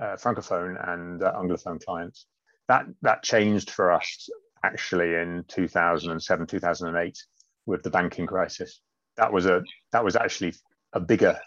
uh, 0.00 0.16
francophone, 0.16 0.76
and 0.90 1.22
uh, 1.22 1.34
anglophone 1.34 1.84
clients. 1.84 2.26
That 2.68 2.86
that 3.02 3.22
changed 3.22 3.70
for 3.70 3.92
us 3.92 4.28
actually 4.64 5.14
in 5.14 5.44
2007, 5.48 6.46
2008 6.46 7.18
with 7.66 7.82
the 7.82 7.90
banking 7.90 8.26
crisis 8.26 8.80
that 9.16 9.32
was 9.32 9.46
a 9.46 9.62
that 9.92 10.04
was 10.04 10.16
actually 10.16 10.54
a 10.92 11.00
bigger 11.00 11.38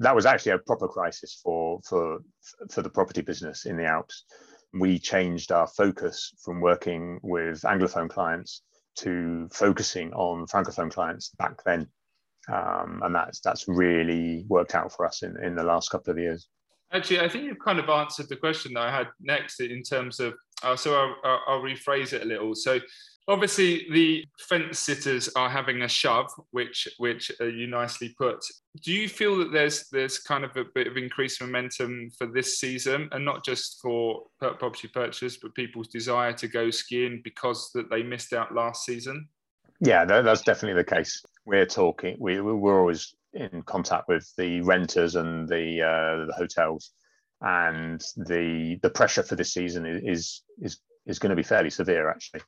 that 0.00 0.14
was 0.14 0.26
actually 0.26 0.52
a 0.52 0.58
proper 0.58 0.88
crisis 0.88 1.40
for 1.42 1.80
for 1.88 2.18
for 2.70 2.82
the 2.82 2.90
property 2.90 3.22
business 3.22 3.66
in 3.66 3.76
the 3.76 3.84
Alps 3.84 4.24
we 4.74 4.98
changed 4.98 5.52
our 5.52 5.66
focus 5.66 6.32
from 6.42 6.60
working 6.60 7.20
with 7.22 7.60
Anglophone 7.62 8.08
clients 8.08 8.62
to 8.96 9.48
focusing 9.52 10.12
on 10.14 10.46
Francophone 10.46 10.90
clients 10.90 11.30
back 11.38 11.62
then. 11.64 11.86
Um, 12.50 13.02
and 13.04 13.14
that's 13.14 13.40
that's 13.40 13.68
really 13.68 14.44
worked 14.48 14.74
out 14.74 14.90
for 14.92 15.06
us 15.06 15.22
in, 15.22 15.36
in 15.44 15.54
the 15.54 15.62
last 15.62 15.90
couple 15.90 16.10
of 16.10 16.18
years. 16.18 16.48
Actually, 16.90 17.20
I 17.20 17.28
think 17.28 17.44
you've 17.44 17.62
kind 17.62 17.78
of 17.78 17.88
answered 17.88 18.30
the 18.30 18.36
question 18.36 18.72
that 18.74 18.82
I 18.82 18.96
had 18.96 19.08
next 19.20 19.60
in 19.60 19.82
terms 19.82 20.20
of, 20.20 20.34
uh, 20.62 20.76
so 20.76 20.94
I'll, 21.24 21.40
I'll, 21.46 21.60
rephrase 21.60 22.12
it 22.12 22.22
a 22.22 22.24
little. 22.24 22.54
So 22.54 22.80
obviously 23.28 23.86
the 23.90 24.24
fence 24.38 24.78
sitters 24.78 25.28
are 25.36 25.48
having 25.48 25.82
a 25.82 25.88
shove, 25.88 26.30
which 26.50 26.88
which 26.98 27.30
uh, 27.40 27.44
you 27.44 27.66
nicely 27.66 28.14
put. 28.18 28.38
Do 28.82 28.92
you 28.92 29.08
feel 29.08 29.38
that 29.38 29.52
there's 29.52 29.88
there's 29.90 30.18
kind 30.18 30.44
of 30.44 30.56
a 30.56 30.64
bit 30.74 30.86
of 30.86 30.96
increased 30.96 31.40
momentum 31.40 32.10
for 32.16 32.26
this 32.26 32.58
season, 32.58 33.08
and 33.12 33.24
not 33.24 33.44
just 33.44 33.80
for 33.80 34.22
property 34.40 34.88
purchase, 34.88 35.36
but 35.36 35.54
people's 35.54 35.88
desire 35.88 36.32
to 36.34 36.48
go 36.48 36.70
skiing 36.70 37.20
because 37.24 37.70
that 37.74 37.90
they 37.90 38.02
missed 38.02 38.32
out 38.32 38.54
last 38.54 38.84
season? 38.84 39.28
Yeah, 39.80 40.04
that's 40.04 40.42
definitely 40.42 40.80
the 40.80 40.94
case. 40.94 41.22
We're 41.44 41.66
talking. 41.66 42.16
We 42.18 42.40
we're 42.40 42.78
always 42.78 43.14
in 43.34 43.62
contact 43.62 44.08
with 44.08 44.30
the 44.36 44.60
renters 44.60 45.16
and 45.16 45.48
the 45.48 45.82
uh, 45.82 46.26
the 46.26 46.34
hotels, 46.36 46.92
and 47.42 48.02
the 48.16 48.78
the 48.82 48.90
pressure 48.90 49.22
for 49.22 49.36
this 49.36 49.52
season 49.52 49.84
is 49.86 50.42
is 50.60 50.80
is 51.06 51.18
going 51.18 51.30
to 51.30 51.36
be 51.36 51.42
fairly 51.42 51.70
severe. 51.70 52.08
Actually, 52.08 52.42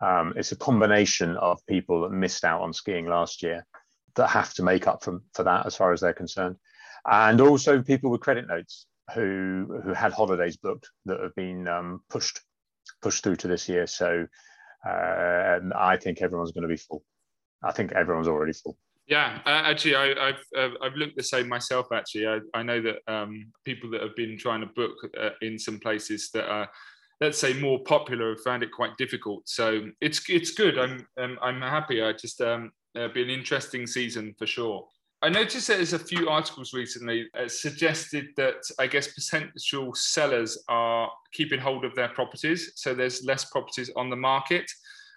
um, 0.00 0.32
it's 0.36 0.52
a 0.52 0.56
combination 0.56 1.36
of 1.36 1.58
people 1.66 2.02
that 2.02 2.12
missed 2.12 2.44
out 2.44 2.60
on 2.60 2.72
skiing 2.72 3.06
last 3.06 3.42
year 3.42 3.66
that 4.14 4.28
have 4.28 4.54
to 4.54 4.62
make 4.62 4.86
up 4.86 5.02
for, 5.02 5.20
for 5.34 5.42
that 5.42 5.66
as 5.66 5.76
far 5.76 5.92
as 5.92 6.00
they're 6.00 6.12
concerned, 6.12 6.56
and 7.06 7.40
also 7.40 7.82
people 7.82 8.10
with 8.10 8.20
credit 8.20 8.46
notes 8.46 8.86
who 9.14 9.80
who 9.84 9.92
had 9.92 10.12
holidays 10.12 10.56
booked 10.56 10.88
that 11.06 11.20
have 11.20 11.34
been 11.34 11.66
um, 11.68 12.00
pushed 12.08 12.40
pushed 13.02 13.22
through 13.22 13.36
to 13.36 13.48
this 13.48 13.68
year. 13.68 13.86
So 13.86 14.26
uh, 14.88 15.58
I 15.74 15.96
think 15.96 16.22
everyone's 16.22 16.52
going 16.52 16.62
to 16.62 16.68
be 16.68 16.76
full. 16.76 17.04
I 17.64 17.72
think 17.72 17.92
everyone's 17.92 18.28
already 18.28 18.52
full. 18.52 18.78
Yeah, 19.06 19.38
uh, 19.46 19.62
actually, 19.64 19.94
I, 19.94 20.08
have 20.26 20.40
uh, 20.56 20.68
I've 20.82 20.96
looked 20.96 21.16
the 21.16 21.22
same 21.22 21.48
myself. 21.48 21.86
Actually, 21.92 22.26
I, 22.26 22.40
I 22.54 22.62
know 22.64 22.82
that 22.82 22.96
um, 23.06 23.52
people 23.64 23.88
that 23.90 24.02
have 24.02 24.16
been 24.16 24.36
trying 24.36 24.60
to 24.60 24.66
book 24.66 24.96
uh, 25.18 25.30
in 25.42 25.58
some 25.58 25.78
places 25.78 26.30
that 26.34 26.48
are, 26.48 26.68
let's 27.20 27.38
say, 27.38 27.52
more 27.52 27.78
popular 27.84 28.30
have 28.30 28.40
found 28.40 28.64
it 28.64 28.72
quite 28.72 28.96
difficult. 28.96 29.48
So 29.48 29.86
it's 30.00 30.28
it's 30.28 30.50
good. 30.50 30.76
I'm 30.76 31.06
um, 31.18 31.38
I'm 31.40 31.60
happy. 31.60 32.02
I 32.02 32.14
just 32.14 32.40
um, 32.40 32.72
it'll 32.96 33.12
be 33.12 33.22
an 33.22 33.30
interesting 33.30 33.86
season 33.86 34.34
for 34.38 34.46
sure. 34.46 34.88
I 35.22 35.28
noticed 35.28 35.68
that 35.68 35.76
there's 35.76 35.92
a 35.92 35.98
few 35.98 36.28
articles 36.28 36.74
recently 36.74 37.26
suggested 37.46 38.26
that 38.36 38.56
I 38.78 38.86
guess 38.86 39.14
potential 39.14 39.94
sellers 39.94 40.62
are 40.68 41.10
keeping 41.32 41.58
hold 41.58 41.84
of 41.84 41.94
their 41.94 42.08
properties, 42.08 42.72
so 42.74 42.92
there's 42.92 43.24
less 43.24 43.44
properties 43.46 43.90
on 43.96 44.10
the 44.10 44.16
market. 44.16 44.70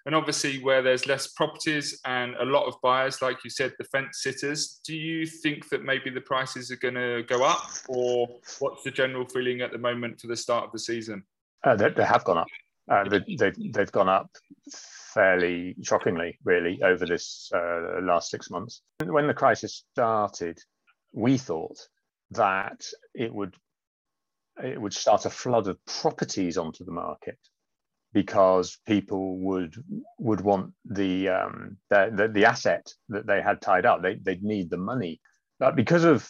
And 0.06 0.16
obviously, 0.16 0.64
where 0.64 0.82
there's 0.82 1.06
less 1.06 1.28
properties 1.28 2.00
and 2.06 2.36
a 2.36 2.46
lot 2.46 2.66
of 2.66 2.76
buyers, 2.82 3.22
like 3.22 3.44
you 3.44 3.50
said, 3.50 3.74
the 3.78 3.84
fence 3.86 4.22
sitters, 4.22 4.80
do 4.86 4.96
you 4.96 5.26
think 5.26 5.70
that 5.70 5.84
maybe 5.84 6.10
the 6.10 6.22
prices 6.22 6.72
are 6.72 6.78
going 6.78 6.96
to 6.96 7.24
go 7.28 7.44
up, 7.44 7.70
or 7.88 8.28
what's 8.60 8.84
the 8.84 8.92
general 8.92 9.26
feeling 9.26 9.62
at 9.62 9.72
the 9.72 9.78
moment 9.78 10.20
for 10.20 10.28
the 10.28 10.38
start 10.38 10.66
of 10.66 10.72
the 10.72 10.80
season? 10.80 11.24
Uh, 11.64 11.76
they, 11.76 11.90
they, 11.90 12.06
have 12.06 12.24
gone 12.24 12.38
up. 12.38 12.48
Uh, 12.90 13.04
they, 13.10 13.36
they've, 13.38 13.74
they've 13.74 13.92
gone 13.92 14.10
up 14.10 14.30
fairly 15.14 15.76
shockingly, 15.84 16.40
really, 16.44 16.82
over 16.84 17.06
this 17.06 17.52
uh, 17.54 18.00
last 18.02 18.30
six 18.32 18.50
months. 18.50 18.82
When 19.04 19.28
the 19.28 19.34
crisis 19.34 19.84
started, 19.92 20.60
we 21.12 21.38
thought 21.38 21.78
that 22.32 22.86
it 23.14 23.34
would 23.34 23.56
it 24.64 24.80
would 24.80 24.94
start 24.94 25.26
a 25.26 25.30
flood 25.30 25.68
of 25.68 25.84
properties 25.86 26.58
onto 26.58 26.84
the 26.84 26.92
market 26.92 27.38
because 28.14 28.78
people 28.88 29.38
would 29.38 29.76
would 30.18 30.42
want 30.42 30.74
the 30.86 31.30
um, 31.30 31.78
the, 31.90 32.12
the, 32.14 32.28
the 32.28 32.46
asset 32.46 32.92
that 33.10 33.28
they 33.28 33.42
had 33.42 33.62
tied 33.62 33.86
up. 33.86 34.02
They 34.02 34.16
they'd 34.16 34.44
need 34.44 34.70
the 34.70 34.78
money, 34.78 35.22
but 35.60 35.76
because 35.76 36.04
of 36.04 36.28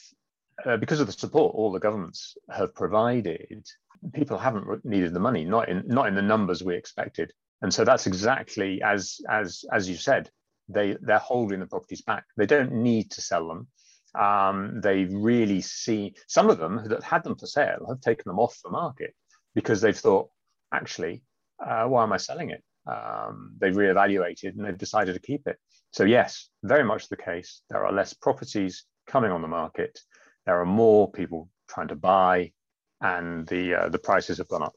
uh, 0.65 0.77
because 0.77 0.99
of 0.99 1.07
the 1.07 1.13
support 1.13 1.55
all 1.55 1.71
the 1.71 1.79
governments 1.79 2.35
have 2.49 2.75
provided, 2.75 3.65
people 4.13 4.37
haven't 4.37 4.83
needed 4.83 5.13
the 5.13 5.19
money, 5.19 5.45
not 5.45 5.69
in 5.69 5.83
not 5.87 6.07
in 6.07 6.15
the 6.15 6.21
numbers 6.21 6.63
we 6.63 6.75
expected. 6.75 7.31
And 7.61 7.73
so 7.73 7.83
that's 7.83 8.07
exactly 8.07 8.81
as 8.81 9.19
as 9.29 9.63
as 9.71 9.89
you 9.89 9.95
said, 9.95 10.29
they 10.67 10.97
they're 11.01 11.19
holding 11.19 11.59
the 11.59 11.67
properties 11.67 12.01
back. 12.01 12.25
They 12.37 12.45
don't 12.45 12.71
need 12.73 13.11
to 13.11 13.21
sell 13.21 13.47
them. 13.47 13.67
Um, 14.19 14.81
they 14.81 15.05
really 15.05 15.61
see 15.61 16.15
some 16.27 16.49
of 16.49 16.57
them 16.57 16.81
that 16.87 17.03
had 17.03 17.23
them 17.23 17.35
for 17.35 17.45
sale 17.45 17.85
have 17.87 18.01
taken 18.01 18.23
them 18.25 18.39
off 18.39 18.59
the 18.63 18.71
market 18.71 19.13
because 19.53 19.81
they've 19.81 19.95
thought 19.97 20.29
actually 20.73 21.21
uh, 21.65 21.85
why 21.85 22.03
am 22.03 22.13
I 22.13 22.17
selling 22.17 22.51
it? 22.51 22.63
Um, 22.87 23.53
they've 23.59 23.73
reevaluated 23.73 24.55
and 24.55 24.65
they've 24.65 24.77
decided 24.77 25.13
to 25.13 25.19
keep 25.19 25.47
it. 25.47 25.57
So, 25.91 26.03
yes, 26.03 26.49
very 26.63 26.83
much 26.83 27.09
the 27.09 27.17
case. 27.17 27.61
There 27.69 27.85
are 27.85 27.91
less 27.91 28.13
properties 28.13 28.85
coming 29.07 29.31
on 29.31 29.41
the 29.41 29.47
market. 29.47 29.99
There 30.45 30.59
are 30.59 30.65
more 30.65 31.11
people 31.11 31.49
trying 31.67 31.89
to 31.89 31.95
buy, 31.95 32.51
and 33.01 33.47
the 33.47 33.75
uh, 33.75 33.89
the 33.89 33.99
prices 33.99 34.37
have 34.37 34.47
gone 34.47 34.63
up 34.63 34.73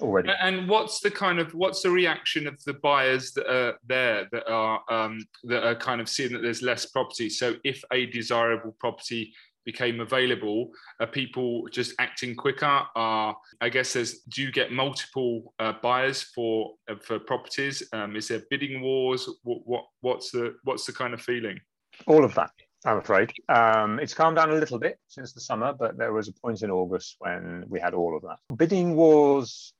already. 0.00 0.30
And 0.40 0.68
what's 0.68 1.00
the 1.00 1.10
kind 1.10 1.38
of 1.38 1.54
what's 1.54 1.82
the 1.82 1.90
reaction 1.90 2.46
of 2.46 2.62
the 2.64 2.74
buyers 2.74 3.32
that 3.32 3.50
are 3.50 3.78
there 3.86 4.28
that 4.32 4.50
are 4.50 4.80
um, 4.90 5.20
that 5.44 5.66
are 5.66 5.74
kind 5.74 6.00
of 6.00 6.08
seeing 6.08 6.32
that 6.32 6.42
there's 6.42 6.62
less 6.62 6.86
property? 6.86 7.28
So, 7.28 7.56
if 7.64 7.82
a 7.92 8.06
desirable 8.06 8.76
property 8.78 9.32
became 9.66 10.00
available, 10.00 10.70
are 11.00 11.06
people 11.06 11.66
just 11.70 11.92
acting 11.98 12.34
quicker? 12.34 12.80
Are 12.94 13.36
I 13.60 13.68
guess 13.68 13.92
there's 13.92 14.20
do 14.20 14.40
you 14.42 14.50
get 14.50 14.72
multiple 14.72 15.52
uh, 15.58 15.74
buyers 15.82 16.22
for 16.22 16.74
uh, 16.88 16.94
for 17.02 17.18
properties? 17.18 17.82
Um, 17.92 18.16
is 18.16 18.28
there 18.28 18.42
bidding 18.48 18.80
wars? 18.80 19.28
What, 19.42 19.60
what 19.66 19.84
what's 20.00 20.30
the 20.30 20.54
what's 20.64 20.86
the 20.86 20.92
kind 20.92 21.12
of 21.12 21.20
feeling? 21.20 21.60
All 22.06 22.24
of 22.24 22.34
that. 22.36 22.50
I'm 22.84 22.98
afraid 22.98 23.32
um, 23.48 23.98
it's 23.98 24.14
calmed 24.14 24.36
down 24.36 24.50
a 24.50 24.54
little 24.54 24.78
bit 24.78 24.98
since 25.08 25.32
the 25.32 25.40
summer, 25.40 25.72
but 25.72 25.98
there 25.98 26.12
was 26.12 26.28
a 26.28 26.32
point 26.32 26.62
in 26.62 26.70
August 26.70 27.16
when 27.18 27.64
we 27.68 27.80
had 27.80 27.94
all 27.94 28.16
of 28.16 28.22
that. 28.22 28.38
Bidding 28.56 28.94
wars 28.94 29.74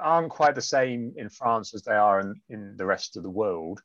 aren't 0.00 0.30
quite 0.30 0.54
the 0.56 0.62
same 0.62 1.12
in 1.16 1.28
France 1.28 1.74
as 1.74 1.82
they 1.82 1.94
are 1.94 2.20
in, 2.20 2.34
in 2.48 2.76
the 2.76 2.86
rest 2.86 3.16
of 3.16 3.22
the 3.22 3.30
world, 3.30 3.80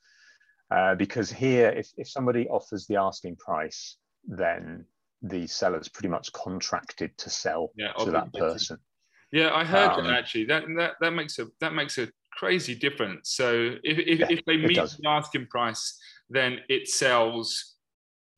uh, 0.71 0.95
because 0.95 1.31
here, 1.31 1.69
if, 1.69 1.91
if 1.97 2.09
somebody 2.09 2.47
offers 2.47 2.87
the 2.87 2.95
asking 2.95 3.35
price, 3.35 3.97
then 4.27 4.85
the 5.21 5.47
seller's 5.47 5.89
pretty 5.89 6.07
much 6.07 6.31
contracted 6.33 7.17
to 7.17 7.29
sell 7.29 7.71
yeah, 7.75 7.91
to 7.93 8.11
that 8.11 8.33
person. 8.33 8.77
Yeah, 9.31 9.51
I 9.53 9.63
heard 9.63 9.91
um, 9.91 10.05
that 10.05 10.13
actually. 10.13 10.45
That 10.45 10.63
that 10.77 10.93
that 11.01 11.11
makes 11.11 11.37
a 11.39 11.47
that 11.61 11.73
makes 11.73 11.97
a 11.97 12.07
crazy 12.33 12.75
difference. 12.75 13.31
So 13.33 13.75
if 13.83 13.97
if, 13.99 14.19
yeah, 14.19 14.27
if 14.29 14.45
they 14.45 14.57
meet 14.57 14.77
the 14.77 15.07
asking 15.07 15.47
price, 15.47 15.99
then 16.29 16.59
it 16.69 16.87
sells 16.87 17.75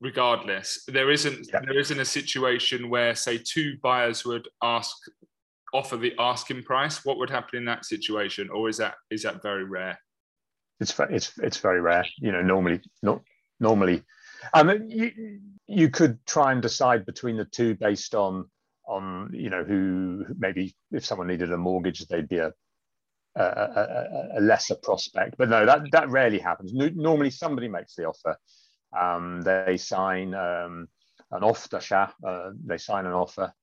regardless. 0.02 0.84
There 0.88 1.12
isn't 1.12 1.48
yeah. 1.54 1.62
there 1.62 1.80
isn't 1.80 2.00
a 2.00 2.06
situation 2.06 2.90
where 2.90 3.16
say 3.16 3.38
two 3.38 3.78
buyers 3.82 4.26
would 4.26 4.48
ask 4.62 4.96
offer 5.74 5.98
the 5.98 6.14
asking 6.20 6.64
price. 6.64 7.06
What 7.06 7.18
would 7.18 7.30
happen 7.30 7.58
in 7.60 7.66
that 7.66 7.86
situation, 7.86 8.50
or 8.50 8.68
is 8.68 8.78
that 8.78 8.96
is 9.10 9.24
that 9.24 9.42
very 9.42 9.64
rare? 9.64 9.98
It's 10.80 11.00
it's 11.10 11.38
it's 11.38 11.58
very 11.58 11.80
rare. 11.80 12.06
You 12.18 12.32
know, 12.32 12.42
normally 12.42 12.82
not 13.02 13.22
normally 13.60 14.04
um, 14.54 14.90
you, 14.90 15.40
you 15.68 15.90
could 15.90 16.26
try 16.26 16.52
and 16.52 16.62
decide 16.62 17.06
between 17.06 17.38
the 17.38 17.46
two 17.46 17.76
based 17.76 18.16
on 18.16 18.50
on 18.88 19.30
you 19.34 19.50
know 19.50 19.64
who 19.64 20.26
maybe 20.38 20.76
if 20.92 21.06
someone 21.06 21.28
needed 21.28 21.52
a 21.52 21.58
mortgage 21.58 22.06
they'd 22.08 22.28
be 22.28 22.38
a 22.38 22.52
a, 23.36 23.44
a, 23.44 24.40
a 24.40 24.42
lesser 24.42 24.76
prospect. 24.76 25.36
But 25.38 25.50
no 25.50 25.66
that 25.66 25.84
that 25.92 26.10
rarely 26.10 26.40
happens. 26.40 26.74
Normally 26.74 27.30
somebody 27.30 27.68
makes 27.68 27.96
the 27.96 28.06
offer. 28.06 28.38
Um, 29.00 29.42
they 29.42 29.78
sign 29.78 30.34
um, 30.34 30.88
an 31.32 31.44
offer 31.44 31.80
uh, 32.28 32.52
they 32.66 32.78
sign 32.78 33.06
an 33.06 33.14
offer 33.14 33.54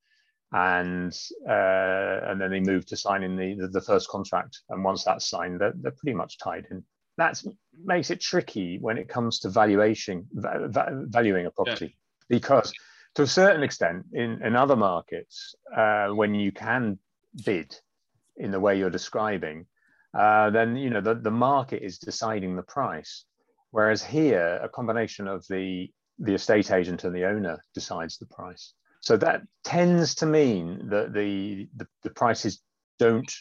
and 0.52 1.14
uh, 1.46 2.20
and 2.28 2.40
then 2.40 2.50
they 2.50 2.60
move 2.60 2.86
to 2.86 2.96
signing 2.96 3.36
the, 3.36 3.54
the, 3.54 3.68
the 3.68 3.80
first 3.80 4.08
contract. 4.08 4.60
And 4.70 4.82
once 4.82 5.04
that's 5.04 5.28
signed 5.28 5.60
they're, 5.60 5.74
they're 5.76 5.92
pretty 5.92 6.16
much 6.16 6.38
tied 6.38 6.66
in 6.70 6.82
that 7.18 7.42
makes 7.84 8.10
it 8.10 8.20
tricky 8.20 8.78
when 8.80 8.98
it 8.98 9.08
comes 9.08 9.38
to 9.40 9.50
valuation 9.50 10.26
va- 10.32 11.04
valuing 11.08 11.46
a 11.46 11.50
property. 11.50 11.86
Yeah. 11.86 12.36
because 12.36 12.72
to 13.14 13.22
a 13.22 13.26
certain 13.26 13.62
extent 13.62 14.06
in, 14.12 14.42
in 14.42 14.56
other 14.56 14.76
markets 14.76 15.54
uh, 15.76 16.08
when 16.08 16.34
you 16.34 16.50
can 16.52 16.98
bid 17.44 17.76
in 18.36 18.50
the 18.50 18.60
way 18.60 18.78
you're 18.78 18.90
describing 18.90 19.66
uh, 20.16 20.50
then 20.50 20.76
you 20.76 20.90
know 20.90 21.00
the, 21.00 21.14
the 21.14 21.30
market 21.30 21.82
is 21.82 21.98
deciding 21.98 22.56
the 22.56 22.62
price. 22.62 23.24
Whereas 23.70 24.02
here 24.02 24.60
a 24.62 24.68
combination 24.68 25.28
of 25.28 25.46
the 25.48 25.90
the 26.18 26.34
estate 26.34 26.72
agent 26.72 27.04
and 27.04 27.14
the 27.14 27.26
owner 27.26 27.62
decides 27.74 28.18
the 28.18 28.26
price. 28.26 28.72
So 29.00 29.16
that 29.18 29.42
tends 29.62 30.16
to 30.16 30.26
mean 30.26 30.88
that 30.88 31.12
the, 31.12 31.68
the, 31.76 31.86
the 32.02 32.10
prices 32.10 32.60
don't 32.98 33.32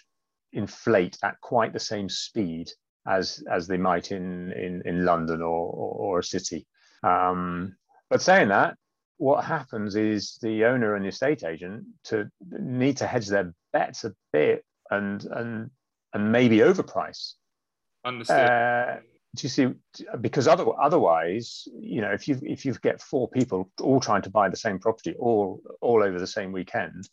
inflate 0.53 1.17
at 1.23 1.41
quite 1.41 1.73
the 1.73 1.79
same 1.79 2.07
speed 2.07 2.69
as 3.07 3.43
as 3.49 3.67
they 3.67 3.77
might 3.77 4.11
in 4.11 4.51
in, 4.51 4.81
in 4.85 5.05
London 5.05 5.41
or, 5.41 5.71
or, 5.71 5.93
or 5.95 6.19
a 6.19 6.23
city. 6.23 6.65
Um, 7.03 7.75
but 8.09 8.21
saying 8.21 8.49
that, 8.49 8.77
what 9.17 9.43
happens 9.43 9.95
is 9.95 10.37
the 10.41 10.65
owner 10.65 10.95
and 10.95 11.05
the 11.05 11.09
estate 11.09 11.43
agent 11.43 11.85
to 12.05 12.29
need 12.51 12.97
to 12.97 13.07
hedge 13.07 13.27
their 13.27 13.53
bets 13.73 14.03
a 14.03 14.13
bit 14.31 14.63
and 14.89 15.23
and 15.25 15.69
and 16.13 16.31
maybe 16.31 16.57
overprice. 16.57 17.33
Understood. 18.05 18.37
Uh, 18.37 18.95
do 19.35 19.43
you 19.43 19.49
see? 19.49 19.67
Because 20.21 20.47
other, 20.47 20.65
otherwise, 20.79 21.67
you 21.79 22.01
know, 22.01 22.11
if 22.11 22.27
you 22.27 22.39
if 22.43 22.65
you 22.65 22.73
get 22.81 23.01
four 23.01 23.29
people 23.29 23.69
all 23.81 23.99
trying 23.99 24.21
to 24.23 24.29
buy 24.29 24.49
the 24.49 24.55
same 24.55 24.79
property 24.79 25.15
all 25.19 25.61
all 25.81 26.03
over 26.03 26.19
the 26.19 26.27
same 26.27 26.51
weekend, 26.51 27.09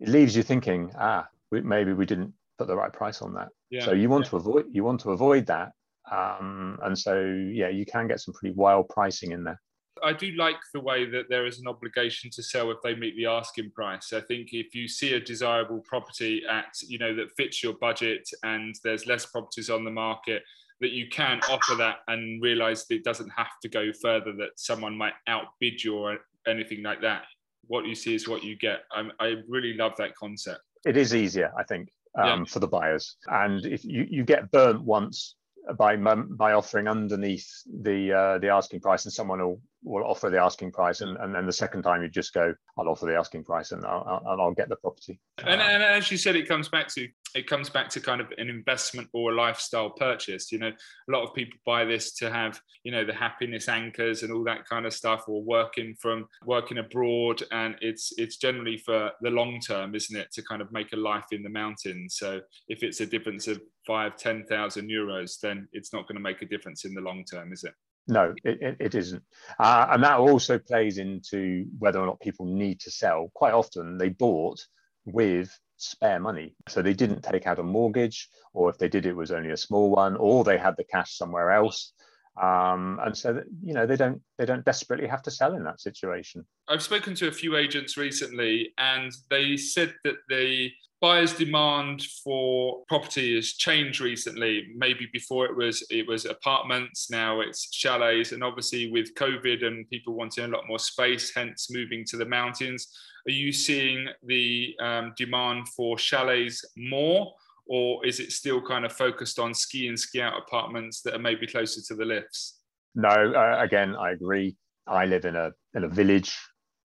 it 0.00 0.08
leaves 0.08 0.34
you 0.34 0.42
thinking, 0.42 0.90
ah, 0.98 1.28
we, 1.50 1.60
maybe 1.60 1.92
we 1.92 2.06
didn't 2.06 2.32
put 2.58 2.68
the 2.68 2.76
right 2.76 2.92
price 2.92 3.22
on 3.22 3.34
that. 3.34 3.48
Yeah. 3.70 3.84
So 3.84 3.92
you 3.92 4.08
want 4.08 4.26
yeah. 4.26 4.30
to 4.30 4.36
avoid 4.36 4.64
you 4.70 4.84
want 4.84 5.00
to 5.00 5.10
avoid 5.10 5.46
that, 5.46 5.72
um, 6.10 6.78
and 6.82 6.98
so 6.98 7.20
yeah, 7.20 7.68
you 7.68 7.86
can 7.86 8.08
get 8.08 8.20
some 8.20 8.34
pretty 8.34 8.54
wild 8.54 8.88
pricing 8.88 9.32
in 9.32 9.44
there. 9.44 9.60
I 10.02 10.12
do 10.12 10.32
like 10.32 10.56
the 10.72 10.80
way 10.80 11.08
that 11.10 11.28
there 11.28 11.46
is 11.46 11.60
an 11.60 11.68
obligation 11.68 12.30
to 12.32 12.42
sell 12.42 12.70
if 12.70 12.78
they 12.82 12.94
meet 12.94 13.16
the 13.16 13.26
asking 13.26 13.70
price. 13.70 14.12
I 14.12 14.20
think 14.20 14.48
if 14.52 14.74
you 14.74 14.88
see 14.88 15.14
a 15.14 15.20
desirable 15.20 15.82
property 15.86 16.42
at, 16.50 16.66
you 16.86 16.98
know, 16.98 17.14
that 17.14 17.28
fits 17.36 17.62
your 17.62 17.74
budget 17.74 18.28
and 18.42 18.74
there's 18.82 19.06
less 19.06 19.24
properties 19.26 19.70
on 19.70 19.84
the 19.84 19.90
market, 19.90 20.42
that 20.80 20.90
you 20.90 21.08
can 21.08 21.40
offer 21.48 21.74
that 21.76 21.98
and 22.08 22.42
realize 22.42 22.86
that 22.86 22.96
it 22.96 23.04
doesn't 23.04 23.30
have 23.30 23.50
to 23.62 23.68
go 23.68 23.92
further, 24.02 24.32
that 24.32 24.50
someone 24.56 24.96
might 24.96 25.14
outbid 25.28 25.82
you 25.82 25.96
or 25.96 26.18
anything 26.46 26.82
like 26.82 27.00
that. 27.00 27.22
What 27.68 27.86
you 27.86 27.94
see 27.94 28.14
is 28.14 28.28
what 28.28 28.44
you 28.44 28.56
get. 28.56 28.80
I'm, 28.92 29.12
i 29.20 29.34
really 29.48 29.74
love 29.74 29.92
that 29.98 30.14
concept. 30.16 30.60
It 30.84 30.96
is 30.96 31.14
easier, 31.14 31.50
I 31.58 31.62
think, 31.62 31.88
um, 32.16 32.40
yeah. 32.40 32.44
for 32.44 32.60
the 32.60 32.68
buyers. 32.68 33.16
And 33.26 33.64
if 33.64 33.84
you, 33.84 34.06
you 34.08 34.24
get 34.24 34.50
burnt 34.50 34.82
once 34.82 35.36
by 35.78 35.96
by 35.96 36.52
offering 36.52 36.88
underneath 36.88 37.48
the 37.82 38.12
uh, 38.12 38.38
the 38.38 38.48
asking 38.48 38.80
price, 38.80 39.04
and 39.04 39.12
someone 39.12 39.40
will 39.40 39.60
will 39.82 40.04
offer 40.04 40.30
the 40.30 40.38
asking 40.38 40.72
price, 40.72 41.00
and, 41.00 41.16
and 41.18 41.34
then 41.34 41.46
the 41.46 41.52
second 41.52 41.82
time 41.82 42.02
you 42.02 42.08
just 42.08 42.32
go, 42.32 42.54
I'll 42.78 42.88
offer 42.88 43.06
the 43.06 43.16
asking 43.16 43.44
price, 43.44 43.72
and 43.72 43.84
I'll, 43.84 44.22
I'll, 44.26 44.40
I'll 44.40 44.54
get 44.54 44.68
the 44.68 44.76
property. 44.76 45.20
And, 45.38 45.60
and, 45.60 45.82
as 45.82 46.10
you 46.10 46.16
said, 46.16 46.36
it 46.36 46.48
comes 46.48 46.68
back 46.68 46.88
to 46.94 47.08
it 47.34 47.48
comes 47.48 47.68
back 47.68 47.88
to 47.90 48.00
kind 48.00 48.20
of 48.20 48.28
an 48.38 48.48
investment 48.48 49.08
or 49.12 49.32
a 49.32 49.34
lifestyle 49.34 49.90
purchase. 49.90 50.52
You 50.52 50.58
know, 50.58 50.68
a 50.68 51.12
lot 51.12 51.24
of 51.24 51.34
people 51.34 51.58
buy 51.66 51.84
this 51.84 52.12
to 52.14 52.30
have 52.30 52.60
you 52.84 52.92
know 52.92 53.04
the 53.04 53.12
happiness 53.12 53.68
anchors 53.68 54.22
and 54.22 54.32
all 54.32 54.44
that 54.44 54.68
kind 54.68 54.86
of 54.86 54.92
stuff, 54.92 55.24
or 55.28 55.42
working 55.42 55.94
from 56.00 56.26
working 56.44 56.78
abroad, 56.78 57.42
and 57.52 57.76
it's 57.80 58.12
it's 58.16 58.36
generally 58.36 58.78
for 58.78 59.10
the 59.20 59.30
long 59.30 59.60
term, 59.60 59.94
isn't 59.94 60.16
it, 60.16 60.32
to 60.32 60.42
kind 60.42 60.62
of 60.62 60.72
make 60.72 60.92
a 60.92 60.96
life 60.96 61.26
in 61.32 61.42
the 61.42 61.50
mountains. 61.50 62.16
So 62.16 62.40
if 62.68 62.82
it's 62.82 63.00
a 63.00 63.06
difference 63.06 63.48
of 63.48 63.60
five, 63.86 64.16
ten 64.16 64.44
thousand 64.44 64.88
euros, 64.88 65.40
then 65.40 65.68
it's 65.72 65.92
not 65.92 66.06
going 66.08 66.16
to 66.16 66.22
make 66.22 66.42
a 66.42 66.46
difference 66.46 66.84
in 66.84 66.94
the 66.94 67.00
long 67.00 67.24
term, 67.24 67.52
is 67.52 67.64
it? 67.64 67.74
No, 68.06 68.34
it, 68.44 68.76
it, 68.80 68.94
isn't. 68.94 69.22
Uh, 69.58 69.86
and 69.90 70.02
that 70.04 70.18
also 70.18 70.58
plays 70.58 70.98
into 70.98 71.64
whether 71.78 71.98
or 71.98 72.06
not 72.06 72.20
people 72.20 72.44
need 72.44 72.78
to 72.80 72.90
sell. 72.90 73.30
Quite 73.34 73.54
often 73.54 73.96
they 73.96 74.10
bought 74.10 74.60
with 75.06 75.58
spare 75.76 76.20
money. 76.20 76.54
So 76.68 76.82
they 76.82 76.94
didn't 76.94 77.22
take 77.22 77.46
out 77.46 77.58
a 77.58 77.62
mortgage, 77.62 78.28
or 78.52 78.70
if 78.70 78.78
they 78.78 78.88
did, 78.88 79.06
it 79.06 79.16
was 79.16 79.30
only 79.30 79.50
a 79.50 79.56
small 79.56 79.90
one, 79.90 80.16
or 80.16 80.44
they 80.44 80.58
had 80.58 80.76
the 80.76 80.84
cash 80.84 81.16
somewhere 81.16 81.52
else. 81.52 81.92
Um, 82.40 82.98
and 83.04 83.16
so 83.16 83.32
that, 83.34 83.44
you 83.62 83.74
know 83.74 83.86
they 83.86 83.94
don't 83.94 84.20
they 84.38 84.44
don't 84.44 84.64
desperately 84.64 85.06
have 85.06 85.22
to 85.22 85.30
sell 85.30 85.54
in 85.54 85.62
that 85.64 85.80
situation. 85.80 86.44
I've 86.68 86.82
spoken 86.82 87.14
to 87.16 87.28
a 87.28 87.32
few 87.32 87.56
agents 87.56 87.96
recently, 87.96 88.72
and 88.76 89.12
they 89.30 89.56
said 89.56 89.94
that 90.02 90.16
the 90.28 90.72
buyers' 91.00 91.34
demand 91.34 92.02
for 92.24 92.82
property 92.88 93.36
has 93.36 93.52
changed 93.52 94.00
recently. 94.00 94.68
Maybe 94.74 95.08
before 95.12 95.46
it 95.46 95.54
was 95.54 95.86
it 95.90 96.08
was 96.08 96.24
apartments, 96.24 97.08
now 97.08 97.40
it's 97.40 97.70
chalets, 97.70 98.32
and 98.32 98.42
obviously 98.42 98.90
with 98.90 99.14
COVID 99.14 99.64
and 99.64 99.88
people 99.88 100.14
wanting 100.14 100.44
a 100.44 100.48
lot 100.48 100.66
more 100.66 100.80
space, 100.80 101.32
hence 101.32 101.70
moving 101.70 102.04
to 102.06 102.16
the 102.16 102.26
mountains. 102.26 102.88
Are 103.26 103.32
you 103.32 103.52
seeing 103.52 104.06
the 104.22 104.76
um, 104.80 105.14
demand 105.16 105.68
for 105.68 105.98
chalets 105.98 106.64
more, 106.76 107.32
or 107.66 108.04
is 108.04 108.20
it 108.20 108.32
still 108.32 108.60
kind 108.60 108.84
of 108.84 108.92
focused 108.92 109.38
on 109.38 109.54
ski 109.54 109.88
and 109.88 109.98
ski 109.98 110.20
out 110.20 110.34
apartments 110.36 111.00
that 111.02 111.14
are 111.14 111.20
maybe 111.20 111.46
closer 111.46 111.80
to 111.88 111.94
the 111.94 112.04
lifts? 112.04 112.60
No, 112.94 113.08
uh, 113.08 113.56
again, 113.60 113.96
I 113.96 114.10
agree. 114.10 114.56
I 114.86 115.06
live 115.06 115.24
in 115.24 115.36
a 115.36 115.52
in 115.74 115.84
a 115.84 115.88
village 115.88 116.36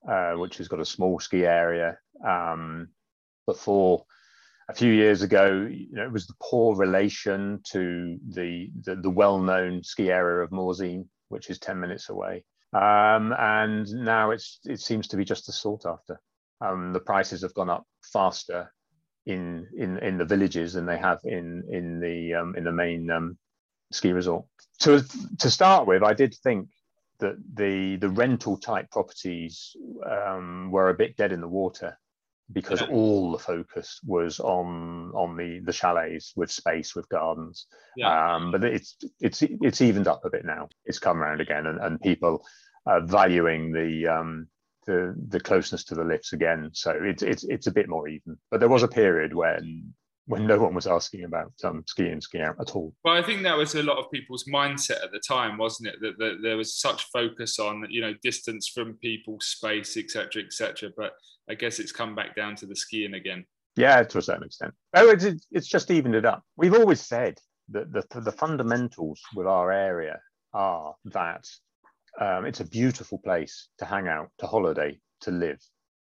uh, 0.08 0.32
which 0.34 0.58
has 0.58 0.68
got 0.68 0.80
a 0.80 0.84
small 0.84 1.18
ski 1.18 1.44
area. 1.44 1.98
Um, 2.24 2.88
before 3.46 4.04
a 4.68 4.74
few 4.74 4.92
years 4.92 5.22
ago, 5.22 5.66
you 5.70 5.88
know, 5.92 6.04
it 6.04 6.12
was 6.12 6.26
the 6.26 6.34
poor 6.42 6.76
relation 6.76 7.60
to 7.70 8.18
the, 8.28 8.70
the, 8.84 8.96
the 8.96 9.10
well-known 9.10 9.82
ski 9.84 10.10
area 10.10 10.42
of 10.42 10.50
Morzine, 10.50 11.06
which 11.28 11.50
is 11.50 11.58
10 11.58 11.78
minutes 11.78 12.08
away. 12.08 12.44
Um, 12.72 13.32
and 13.38 13.86
now 13.88 14.32
it's 14.32 14.58
it 14.64 14.80
seems 14.80 15.08
to 15.08 15.16
be 15.16 15.24
just 15.24 15.48
as 15.48 15.58
sought 15.58 15.86
after. 15.86 16.20
Um, 16.60 16.92
the 16.92 17.00
prices 17.00 17.42
have 17.42 17.54
gone 17.54 17.70
up 17.70 17.84
faster 18.12 18.72
in 19.26 19.66
in 19.76 19.98
in 19.98 20.18
the 20.18 20.24
villages 20.24 20.72
than 20.72 20.86
they 20.86 20.98
have 20.98 21.20
in 21.24 21.64
in 21.70 22.00
the 22.00 22.34
um, 22.34 22.54
in 22.56 22.64
the 22.64 22.72
main 22.72 23.10
um, 23.10 23.38
ski 23.92 24.12
resort. 24.12 24.46
To 24.80 25.04
to 25.38 25.50
start 25.50 25.86
with, 25.86 26.02
I 26.02 26.14
did 26.14 26.34
think 26.42 26.68
that 27.18 27.36
the 27.54 27.96
the 27.96 28.08
rental 28.08 28.56
type 28.56 28.90
properties 28.90 29.76
um, 30.08 30.70
were 30.70 30.90
a 30.90 30.94
bit 30.94 31.16
dead 31.16 31.32
in 31.32 31.40
the 31.40 31.48
water 31.48 31.98
because 32.52 32.80
yeah. 32.80 32.88
all 32.88 33.32
the 33.32 33.38
focus 33.38 34.00
was 34.04 34.38
on 34.38 35.10
on 35.14 35.36
the 35.36 35.60
the 35.60 35.72
chalets 35.72 36.32
with 36.36 36.50
space 36.50 36.94
with 36.94 37.08
gardens 37.08 37.66
yeah. 37.96 38.36
um, 38.36 38.52
but 38.52 38.62
it's 38.62 38.96
it's 39.20 39.42
it's 39.42 39.82
evened 39.82 40.06
up 40.06 40.24
a 40.24 40.30
bit 40.30 40.44
now 40.44 40.68
it's 40.84 41.00
come 41.00 41.18
around 41.18 41.40
again 41.40 41.66
and, 41.66 41.80
and 41.80 42.00
people 42.00 42.46
are 42.86 43.00
valuing 43.00 43.72
the 43.72 44.06
um 44.06 44.46
the 44.86 45.14
the 45.28 45.40
closeness 45.40 45.84
to 45.84 45.94
the 45.94 46.04
lifts 46.04 46.32
again 46.32 46.70
so 46.72 46.90
it's 46.92 47.22
it's 47.22 47.44
it's 47.44 47.66
a 47.66 47.72
bit 47.72 47.88
more 47.88 48.08
even 48.08 48.36
but 48.50 48.60
there 48.60 48.68
was 48.68 48.82
a 48.82 48.88
period 48.88 49.34
when 49.34 49.92
when 50.26 50.46
no 50.46 50.58
one 50.58 50.74
was 50.74 50.86
asking 50.86 51.24
about 51.24 51.52
um, 51.64 51.84
skiing 51.86 52.20
skiing 52.20 52.44
out 52.44 52.56
at 52.60 52.74
all. 52.74 52.92
Well, 53.04 53.14
I 53.14 53.22
think 53.22 53.42
that 53.44 53.56
was 53.56 53.74
a 53.74 53.82
lot 53.82 53.98
of 53.98 54.10
people's 54.10 54.44
mindset 54.44 55.02
at 55.02 55.12
the 55.12 55.20
time, 55.20 55.56
wasn't 55.56 55.88
it? 55.88 56.00
That, 56.00 56.18
that 56.18 56.38
there 56.42 56.56
was 56.56 56.74
such 56.74 57.04
focus 57.12 57.58
on 57.58 57.86
you 57.88 58.00
know 58.00 58.14
distance 58.22 58.68
from 58.68 58.94
people, 58.94 59.38
space, 59.40 59.96
etc., 59.96 60.42
etc. 60.42 60.90
But 60.96 61.12
I 61.48 61.54
guess 61.54 61.78
it's 61.78 61.92
come 61.92 62.14
back 62.14 62.34
down 62.34 62.56
to 62.56 62.66
the 62.66 62.76
skiing 62.76 63.14
again. 63.14 63.44
Yeah, 63.76 64.02
to 64.02 64.18
a 64.18 64.22
certain 64.22 64.44
extent. 64.44 64.74
Oh, 64.94 65.10
it's 65.10 65.24
it's 65.50 65.68
just 65.68 65.90
evened 65.90 66.16
it 66.16 66.26
up. 66.26 66.42
We've 66.56 66.74
always 66.74 67.00
said 67.00 67.38
that 67.70 67.92
the 67.92 68.20
the 68.20 68.32
fundamentals 68.32 69.20
with 69.34 69.46
our 69.46 69.70
area 69.70 70.20
are 70.52 70.94
that 71.06 71.46
um, 72.20 72.46
it's 72.46 72.60
a 72.60 72.64
beautiful 72.64 73.18
place 73.18 73.68
to 73.78 73.84
hang 73.84 74.08
out, 74.08 74.30
to 74.38 74.46
holiday, 74.46 74.98
to 75.22 75.30
live, 75.30 75.60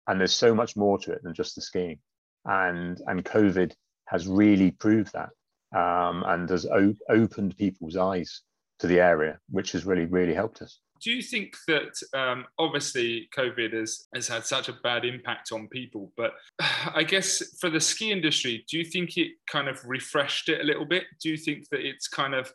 and 0.06 0.20
there's 0.20 0.34
so 0.34 0.54
much 0.54 0.76
more 0.76 0.98
to 0.98 1.12
it 1.12 1.22
than 1.22 1.34
just 1.34 1.54
the 1.54 1.62
skiing. 1.62 1.98
And 2.44 3.00
and 3.06 3.24
COVID 3.24 3.72
has 4.06 4.26
really 4.26 4.70
proved 4.70 5.12
that 5.14 5.30
um, 5.78 6.24
and 6.26 6.48
has 6.50 6.66
opened 7.08 7.56
people's 7.56 7.96
eyes 7.96 8.42
to 8.80 8.86
the 8.86 9.00
area, 9.00 9.38
which 9.50 9.72
has 9.72 9.86
really 9.86 10.06
really 10.06 10.34
helped 10.34 10.62
us 10.62 10.80
do 11.04 11.10
you 11.10 11.22
think 11.22 11.54
that 11.68 11.92
um, 12.14 12.46
obviously 12.58 13.28
COVID 13.36 13.74
has, 13.74 14.06
has 14.14 14.26
had 14.26 14.46
such 14.46 14.70
a 14.70 14.76
bad 14.82 15.04
impact 15.04 15.52
on 15.52 15.68
people, 15.68 16.10
but 16.16 16.32
I 16.94 17.04
guess 17.04 17.42
for 17.60 17.68
the 17.68 17.80
ski 17.80 18.10
industry, 18.10 18.64
do 18.68 18.78
you 18.78 18.84
think 18.84 19.18
it 19.18 19.32
kind 19.46 19.68
of 19.68 19.84
refreshed 19.84 20.48
it 20.48 20.62
a 20.62 20.64
little 20.64 20.86
bit? 20.86 21.04
Do 21.20 21.28
you 21.28 21.36
think 21.36 21.68
that 21.70 21.80
it's 21.80 22.08
kind 22.08 22.34
of 22.34 22.50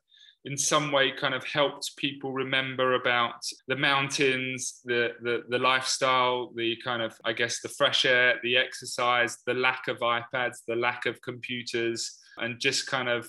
in 0.45 0.57
some 0.57 0.91
way 0.91 1.11
kind 1.11 1.33
of 1.33 1.43
helped 1.43 1.95
people 1.97 2.31
remember 2.31 2.93
about 2.93 3.41
the 3.67 3.75
mountains, 3.75 4.79
the, 4.85 5.09
the, 5.21 5.43
the 5.49 5.59
lifestyle, 5.59 6.51
the 6.55 6.77
kind 6.83 7.01
of, 7.01 7.13
I 7.25 7.33
guess, 7.33 7.59
the 7.61 7.69
fresh 7.69 8.05
air, 8.05 8.39
the 8.41 8.55
exercise, 8.55 9.37
the 9.45 9.53
lack 9.53 9.87
of 9.89 9.99
iPads, 9.99 10.59
the 10.67 10.75
lack 10.75 11.05
of 11.05 11.21
computers, 11.21 12.17
and 12.37 12.59
just 12.59 12.87
kind 12.87 13.09
of 13.09 13.27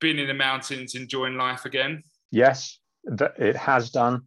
being 0.00 0.18
in 0.18 0.26
the 0.26 0.34
mountains, 0.34 0.94
enjoying 0.94 1.36
life 1.36 1.64
again? 1.64 2.02
Yes, 2.30 2.78
it 3.38 3.56
has 3.56 3.90
done. 3.90 4.22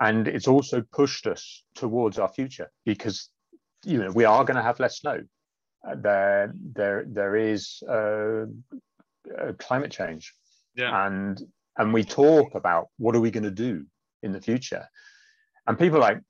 And 0.00 0.26
it's 0.26 0.48
also 0.48 0.82
pushed 0.92 1.28
us 1.28 1.62
towards 1.76 2.18
our 2.18 2.28
future 2.28 2.68
because 2.84 3.28
you 3.84 3.98
know 3.98 4.10
we 4.10 4.24
are 4.24 4.44
going 4.44 4.56
to 4.56 4.62
have 4.62 4.80
less 4.80 4.98
snow. 4.98 5.20
Uh, 5.86 5.94
there 5.94 6.52
there 6.56 7.04
there 7.06 7.36
is 7.36 7.80
uh, 7.88 8.46
uh, 9.38 9.52
climate 9.58 9.92
change 9.92 10.34
yeah. 10.74 11.06
and 11.06 11.40
and 11.76 11.92
we 11.92 12.04
talk 12.04 12.54
about 12.54 12.88
what 12.98 13.16
are 13.16 13.20
we 13.20 13.30
going 13.30 13.44
to 13.44 13.50
do 13.50 13.84
in 14.22 14.32
the 14.32 14.40
future? 14.40 14.86
And 15.66 15.78
people 15.78 16.00
like 16.00 16.20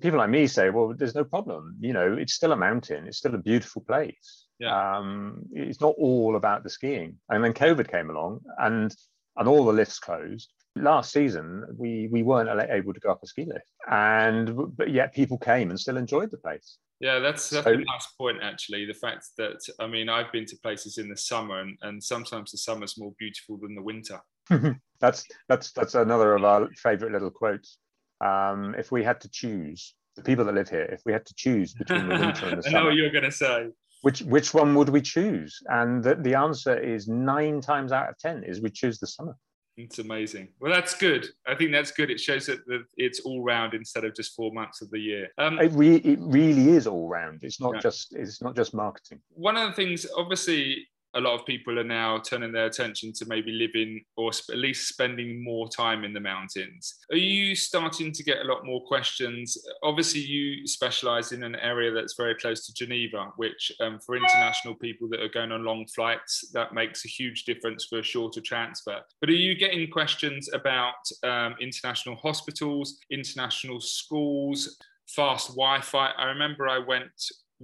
people 0.00 0.18
like 0.18 0.30
me 0.30 0.46
say 0.46 0.70
well 0.70 0.94
there's 0.96 1.14
no 1.14 1.24
problem. 1.24 1.76
You 1.80 1.92
know 1.92 2.14
it's 2.14 2.34
still 2.34 2.52
a 2.52 2.56
mountain. 2.56 3.06
It's 3.06 3.18
still 3.18 3.34
a 3.34 3.38
beautiful 3.38 3.82
place. 3.82 4.46
Yeah. 4.60 4.98
um, 4.98 5.42
it's 5.52 5.80
not 5.80 5.94
all 5.98 6.36
about 6.36 6.62
the 6.62 6.70
skiing. 6.70 7.18
And 7.28 7.42
then 7.42 7.52
covid 7.52 7.90
came 7.90 8.10
along 8.10 8.40
and 8.58 8.94
and 9.36 9.48
all 9.48 9.64
the 9.64 9.72
lifts 9.72 9.98
closed 9.98 10.50
last 10.76 11.12
season 11.12 11.64
we 11.76 12.08
we 12.10 12.22
weren't 12.22 12.48
able 12.70 12.92
to 12.92 13.00
go 13.00 13.10
up 13.10 13.22
a 13.22 13.26
ski 13.26 13.44
lift. 13.44 13.66
And 13.90 14.76
but 14.76 14.90
yet 14.90 15.14
people 15.14 15.38
came 15.38 15.70
and 15.70 15.78
still 15.78 15.96
enjoyed 15.96 16.30
the 16.30 16.38
place. 16.38 16.78
Yeah 17.00 17.18
that's 17.18 17.50
that's 17.50 17.64
so, 17.64 17.72
a 17.72 17.76
nice 17.76 18.06
point 18.18 18.38
actually 18.42 18.86
the 18.86 18.94
fact 18.94 19.26
that 19.36 19.58
i 19.80 19.86
mean 19.86 20.08
i've 20.08 20.30
been 20.30 20.46
to 20.46 20.56
places 20.62 20.96
in 20.96 21.08
the 21.08 21.16
summer 21.16 21.60
and, 21.60 21.76
and 21.82 22.02
sometimes 22.02 22.52
the 22.52 22.58
summer's 22.58 22.96
more 22.96 23.12
beautiful 23.18 23.58
than 23.58 23.74
the 23.74 23.82
winter. 23.82 24.20
That's 25.00 25.24
that's 25.48 25.72
that's 25.72 25.94
another 25.96 26.34
of 26.34 26.44
our 26.44 26.68
favorite 26.76 27.12
little 27.12 27.30
quotes. 27.30 27.78
Um, 28.24 28.74
if 28.78 28.90
we 28.90 29.02
had 29.02 29.20
to 29.22 29.28
choose 29.28 29.94
the 30.16 30.22
people 30.22 30.44
that 30.44 30.54
live 30.54 30.68
here 30.68 30.84
if 30.84 31.02
we 31.04 31.12
had 31.12 31.26
to 31.26 31.34
choose 31.34 31.74
between 31.74 32.08
the 32.08 32.14
winter 32.18 32.48
and 32.48 32.58
the 32.58 32.62
summer 32.62 32.76
i 32.78 32.80
know 32.80 32.86
what 32.86 32.94
you're 32.94 33.10
going 33.10 33.24
to 33.24 33.32
say. 33.32 33.68
which 34.02 34.20
which 34.22 34.54
one 34.54 34.74
would 34.76 34.88
we 34.88 35.00
choose? 35.00 35.60
And 35.66 36.02
the, 36.02 36.14
the 36.14 36.34
answer 36.34 36.78
is 36.78 37.08
nine 37.08 37.60
times 37.60 37.92
out 37.92 38.08
of 38.08 38.18
ten 38.18 38.44
is 38.44 38.60
we 38.60 38.70
choose 38.70 38.98
the 38.98 39.06
summer. 39.06 39.36
It's 39.76 39.98
amazing. 39.98 40.48
Well, 40.60 40.72
that's 40.72 40.94
good. 40.94 41.26
I 41.46 41.54
think 41.56 41.72
that's 41.72 41.90
good. 41.90 42.10
It 42.10 42.20
shows 42.20 42.46
that 42.46 42.60
it's 42.96 43.20
all 43.20 43.42
round 43.42 43.74
instead 43.74 44.04
of 44.04 44.14
just 44.14 44.36
four 44.36 44.52
months 44.52 44.82
of 44.82 44.90
the 44.90 45.00
year. 45.00 45.28
Um, 45.38 45.58
it, 45.58 45.72
re- 45.72 45.96
it 45.96 46.18
really 46.20 46.70
is 46.70 46.86
all 46.86 47.08
round. 47.08 47.40
It's 47.42 47.60
not 47.60 47.74
yeah. 47.74 47.80
just 47.80 48.14
it's 48.14 48.40
not 48.40 48.54
just 48.54 48.72
marketing. 48.72 49.20
One 49.30 49.56
of 49.56 49.68
the 49.68 49.74
things, 49.74 50.06
obviously, 50.16 50.86
a 51.14 51.20
lot 51.20 51.34
of 51.38 51.46
people 51.46 51.78
are 51.78 51.84
now 51.84 52.18
turning 52.18 52.52
their 52.52 52.66
attention 52.66 53.12
to 53.14 53.26
maybe 53.26 53.52
living 53.52 54.04
or 54.16 54.30
at 54.30 54.58
least 54.58 54.88
spending 54.88 55.42
more 55.42 55.68
time 55.68 56.04
in 56.04 56.12
the 56.12 56.20
mountains. 56.20 56.94
Are 57.10 57.16
you 57.16 57.54
starting 57.54 58.12
to 58.12 58.22
get 58.24 58.38
a 58.38 58.44
lot 58.44 58.64
more 58.64 58.84
questions? 58.84 59.56
Obviously, 59.82 60.20
you 60.20 60.66
specialize 60.66 61.32
in 61.32 61.42
an 61.42 61.56
area 61.56 61.92
that's 61.92 62.14
very 62.16 62.34
close 62.34 62.66
to 62.66 62.74
Geneva, 62.74 63.32
which 63.36 63.72
um, 63.80 63.98
for 64.04 64.16
international 64.16 64.74
people 64.74 65.08
that 65.10 65.20
are 65.20 65.28
going 65.28 65.52
on 65.52 65.64
long 65.64 65.86
flights, 65.86 66.50
that 66.52 66.74
makes 66.74 67.04
a 67.04 67.08
huge 67.08 67.44
difference 67.44 67.84
for 67.84 68.00
a 68.00 68.02
shorter 68.02 68.40
transfer. 68.40 69.00
But 69.20 69.30
are 69.30 69.32
you 69.32 69.54
getting 69.54 69.90
questions 69.90 70.52
about 70.52 70.94
um, 71.22 71.54
international 71.60 72.16
hospitals, 72.16 72.98
international 73.10 73.80
schools? 73.80 74.78
fast 75.08 75.48
Wi-Fi. 75.48 76.12
I 76.16 76.24
remember 76.26 76.68
I 76.68 76.78
went 76.78 77.12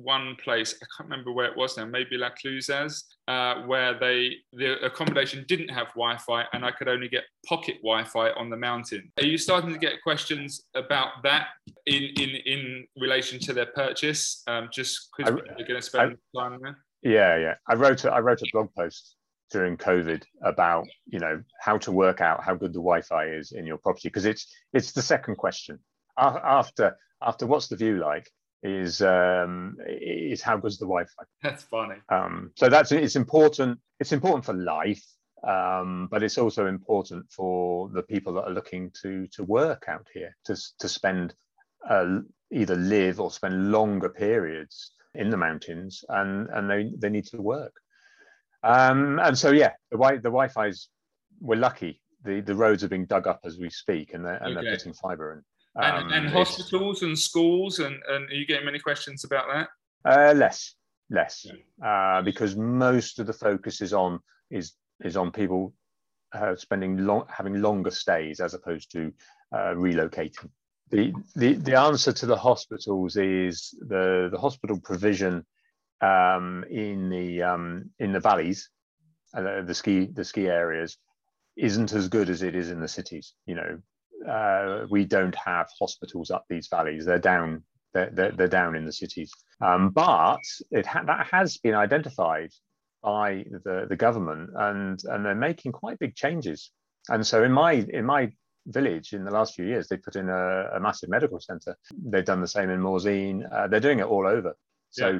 one 0.02 0.36
place, 0.42 0.74
I 0.82 0.86
can't 0.96 1.10
remember 1.10 1.32
where 1.32 1.46
it 1.46 1.56
was 1.56 1.76
now, 1.76 1.84
maybe 1.84 2.16
La 2.16 2.30
Clusaz, 2.30 3.04
uh, 3.28 3.62
where 3.66 3.98
they 3.98 4.36
the 4.52 4.84
accommodation 4.84 5.44
didn't 5.48 5.68
have 5.68 5.88
Wi-Fi 5.88 6.44
and 6.52 6.64
I 6.64 6.70
could 6.70 6.88
only 6.88 7.08
get 7.08 7.24
pocket 7.46 7.76
Wi-Fi 7.82 8.30
on 8.32 8.50
the 8.50 8.56
mountain. 8.56 9.10
Are 9.18 9.24
you 9.24 9.38
starting 9.38 9.72
to 9.72 9.78
get 9.78 10.02
questions 10.02 10.62
about 10.74 11.22
that 11.22 11.48
in 11.86 12.02
in, 12.18 12.30
in 12.46 12.86
relation 12.98 13.38
to 13.40 13.52
their 13.52 13.66
purchase? 13.66 14.42
Um, 14.46 14.68
just 14.72 15.08
because 15.16 15.34
they're 15.34 15.66
going 15.66 15.80
to 15.80 15.82
spend 15.82 16.16
I, 16.36 16.40
time 16.40 16.58
there. 16.62 16.78
Yeah, 17.02 17.36
yeah. 17.36 17.54
I 17.68 17.74
wrote 17.74 18.04
a, 18.04 18.12
I 18.12 18.20
wrote 18.20 18.42
a 18.42 18.46
blog 18.52 18.68
post 18.76 19.16
during 19.50 19.76
COVID 19.76 20.22
about 20.44 20.86
you 21.06 21.18
know 21.18 21.42
how 21.60 21.76
to 21.78 21.92
work 21.92 22.20
out 22.20 22.44
how 22.44 22.54
good 22.54 22.72
the 22.72 22.80
Wi-Fi 22.80 23.26
is 23.26 23.52
in 23.52 23.66
your 23.66 23.78
property 23.78 24.08
because 24.08 24.24
it's 24.24 24.46
it's 24.72 24.92
the 24.92 25.02
second 25.02 25.36
question 25.36 25.78
after 26.18 26.96
after 27.22 27.46
what's 27.46 27.68
the 27.68 27.76
view 27.76 27.98
like 27.98 28.30
is 28.62 29.00
um, 29.02 29.76
is 29.86 30.42
how 30.42 30.56
good's 30.56 30.78
the 30.78 30.86
Wi-Fi. 30.86 31.24
That's 31.42 31.62
funny. 31.64 31.96
Um, 32.08 32.52
so 32.56 32.68
that's 32.68 32.92
it's 32.92 33.16
important. 33.16 33.78
It's 33.98 34.12
important 34.12 34.44
for 34.44 34.54
life, 34.54 35.04
um, 35.46 36.08
but 36.10 36.22
it's 36.22 36.38
also 36.38 36.66
important 36.66 37.30
for 37.30 37.88
the 37.90 38.02
people 38.02 38.34
that 38.34 38.42
are 38.42 38.52
looking 38.52 38.90
to 39.02 39.26
to 39.28 39.44
work 39.44 39.84
out 39.88 40.06
here 40.12 40.36
to 40.44 40.56
to 40.78 40.88
spend 40.88 41.34
uh, 41.88 42.18
either 42.52 42.76
live 42.76 43.20
or 43.20 43.30
spend 43.30 43.72
longer 43.72 44.08
periods 44.08 44.92
in 45.14 45.30
the 45.30 45.36
mountains, 45.36 46.04
and 46.08 46.48
and 46.50 46.70
they 46.70 46.92
they 46.98 47.10
need 47.10 47.26
to 47.26 47.40
work. 47.40 47.72
Um, 48.62 49.18
and 49.20 49.36
so 49.36 49.50
yeah, 49.50 49.72
the 49.90 49.96
wi 49.96 50.16
the 50.16 50.30
Wi-Fi's 50.30 50.88
we're 51.40 51.56
lucky. 51.56 52.00
The 52.24 52.40
the 52.40 52.54
roads 52.54 52.84
are 52.84 52.88
being 52.88 53.06
dug 53.06 53.26
up 53.26 53.40
as 53.44 53.58
we 53.58 53.70
speak, 53.70 54.12
and 54.12 54.24
they're 54.24 54.34
and 54.34 54.56
okay. 54.56 54.66
they're 54.66 54.76
putting 54.76 54.92
fibre 54.92 55.32
in. 55.32 55.42
And, 55.76 56.06
um, 56.06 56.12
and 56.12 56.28
hospitals 56.28 57.02
and 57.02 57.16
schools, 57.16 57.78
and, 57.78 57.96
and 58.08 58.28
are 58.28 58.34
you 58.34 58.46
getting 58.46 58.66
many 58.66 58.80
questions 58.80 59.24
about 59.24 59.46
that? 59.52 59.68
Uh, 60.04 60.32
less, 60.34 60.74
less, 61.10 61.46
yeah. 61.46 62.18
uh, 62.18 62.22
because 62.22 62.56
most 62.56 63.18
of 63.20 63.26
the 63.26 63.32
focus 63.32 63.80
is 63.80 63.92
on 63.92 64.18
is 64.50 64.72
is 65.04 65.16
on 65.16 65.30
people 65.30 65.72
uh, 66.32 66.56
spending 66.56 67.06
long, 67.06 67.24
having 67.28 67.62
longer 67.62 67.90
stays 67.90 68.40
as 68.40 68.54
opposed 68.54 68.90
to 68.92 69.12
uh, 69.52 69.74
relocating. 69.74 70.48
The, 70.90 71.12
the 71.36 71.54
the 71.54 71.78
answer 71.78 72.12
to 72.12 72.26
the 72.26 72.36
hospitals 72.36 73.16
is 73.16 73.72
the 73.80 74.28
the 74.32 74.38
hospital 74.38 74.80
provision 74.80 75.46
um, 76.00 76.64
in 76.68 77.08
the 77.10 77.42
um, 77.42 77.90
in 77.98 78.12
the 78.12 78.20
valleys, 78.20 78.68
uh, 79.34 79.62
the 79.62 79.74
ski 79.74 80.06
the 80.06 80.24
ski 80.24 80.48
areas, 80.48 80.96
isn't 81.56 81.92
as 81.92 82.08
good 82.08 82.28
as 82.28 82.42
it 82.42 82.56
is 82.56 82.70
in 82.70 82.80
the 82.80 82.88
cities. 82.88 83.34
You 83.46 83.54
know, 83.54 83.78
uh, 84.28 84.86
we 84.90 85.04
don't 85.04 85.34
have 85.34 85.68
hospitals 85.78 86.30
up 86.30 86.44
these 86.48 86.68
valleys. 86.68 87.04
They're 87.04 87.18
down. 87.18 87.64
They're, 87.92 88.10
they're, 88.12 88.32
they're 88.32 88.48
down 88.48 88.76
in 88.76 88.86
the 88.86 88.92
cities. 88.92 89.32
Um, 89.60 89.90
but 89.90 90.40
it 90.70 90.86
ha- 90.86 91.04
that 91.06 91.26
has 91.30 91.58
been 91.58 91.74
identified 91.74 92.50
by 93.02 93.44
the, 93.64 93.86
the 93.88 93.96
government, 93.96 94.50
and 94.54 95.00
and 95.04 95.24
they're 95.24 95.34
making 95.34 95.72
quite 95.72 95.98
big 95.98 96.14
changes. 96.14 96.70
And 97.08 97.26
so 97.26 97.44
in 97.44 97.52
my 97.52 97.72
in 97.72 98.04
my 98.04 98.30
village 98.66 99.12
in 99.12 99.24
the 99.24 99.30
last 99.30 99.54
few 99.54 99.66
years, 99.66 99.88
they 99.88 99.96
put 99.96 100.16
in 100.16 100.28
a, 100.28 100.70
a 100.74 100.80
massive 100.80 101.08
medical 101.08 101.40
centre. 101.40 101.76
They've 102.04 102.24
done 102.24 102.40
the 102.40 102.48
same 102.48 102.70
in 102.70 102.80
Morzine. 102.80 103.42
Uh, 103.50 103.68
they're 103.68 103.80
doing 103.80 104.00
it 104.00 104.06
all 104.06 104.26
over. 104.26 104.54
So 104.90 105.08
yeah. 105.08 105.18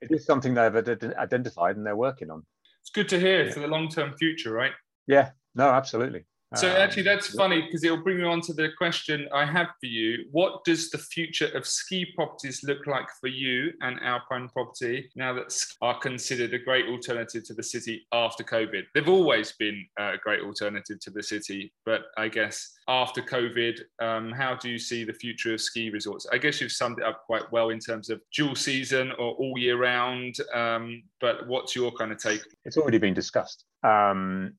it 0.00 0.10
is 0.10 0.24
something 0.26 0.54
they've 0.54 0.74
identified 0.74 1.76
and 1.76 1.86
they're 1.86 1.96
working 1.96 2.30
on. 2.30 2.44
It's 2.80 2.90
good 2.90 3.08
to 3.10 3.20
hear 3.20 3.44
yeah. 3.44 3.52
for 3.52 3.60
the 3.60 3.68
long 3.68 3.88
term 3.88 4.14
future, 4.16 4.52
right? 4.52 4.72
Yeah. 5.06 5.30
No, 5.54 5.68
absolutely. 5.68 6.24
So 6.54 6.70
um, 6.70 6.76
actually, 6.76 7.04
that's 7.04 7.28
funny 7.34 7.62
because 7.62 7.82
it'll 7.84 8.02
bring 8.02 8.18
me 8.18 8.24
on 8.24 8.40
to 8.42 8.52
the 8.52 8.70
question 8.76 9.28
I 9.32 9.44
have 9.46 9.68
for 9.80 9.86
you. 9.86 10.26
What 10.32 10.64
does 10.64 10.90
the 10.90 10.98
future 10.98 11.48
of 11.54 11.66
ski 11.66 12.06
properties 12.14 12.62
look 12.62 12.86
like 12.86 13.06
for 13.20 13.28
you 13.28 13.72
and 13.80 13.98
Alpine 14.02 14.48
Property 14.48 15.10
now 15.16 15.32
that 15.34 15.54
are 15.80 15.98
considered 15.98 16.52
a 16.54 16.58
great 16.58 16.86
alternative 16.86 17.44
to 17.44 17.54
the 17.54 17.62
city 17.62 18.06
after 18.12 18.44
COVID? 18.44 18.82
They've 18.94 19.08
always 19.08 19.52
been 19.52 19.84
a 19.98 20.16
great 20.22 20.40
alternative 20.40 21.00
to 21.00 21.10
the 21.10 21.22
city, 21.22 21.72
but 21.86 22.02
I 22.16 22.28
guess 22.28 22.72
after 22.88 23.22
COVID, 23.22 23.80
um, 24.00 24.32
how 24.32 24.54
do 24.54 24.68
you 24.68 24.78
see 24.78 25.04
the 25.04 25.12
future 25.12 25.54
of 25.54 25.60
ski 25.60 25.90
resorts? 25.90 26.26
I 26.32 26.38
guess 26.38 26.60
you've 26.60 26.72
summed 26.72 26.98
it 26.98 27.04
up 27.04 27.24
quite 27.24 27.50
well 27.52 27.70
in 27.70 27.78
terms 27.78 28.10
of 28.10 28.20
dual 28.34 28.54
season 28.54 29.12
or 29.12 29.32
all 29.34 29.58
year 29.58 29.78
round. 29.78 30.36
Um, 30.52 31.02
but 31.20 31.46
what's 31.46 31.74
your 31.76 31.92
kind 31.92 32.12
of 32.12 32.18
take? 32.18 32.42
It's 32.64 32.76
already 32.76 32.98
been 32.98 33.14
discussed. 33.14 33.64
Um, 33.84 34.54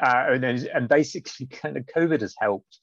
uh, 0.00 0.24
and, 0.30 0.44
and 0.44 0.88
basically 0.88 1.46
kind 1.62 1.76
of 1.76 1.86
COVID 1.86 2.20
has 2.20 2.34
helped 2.38 2.78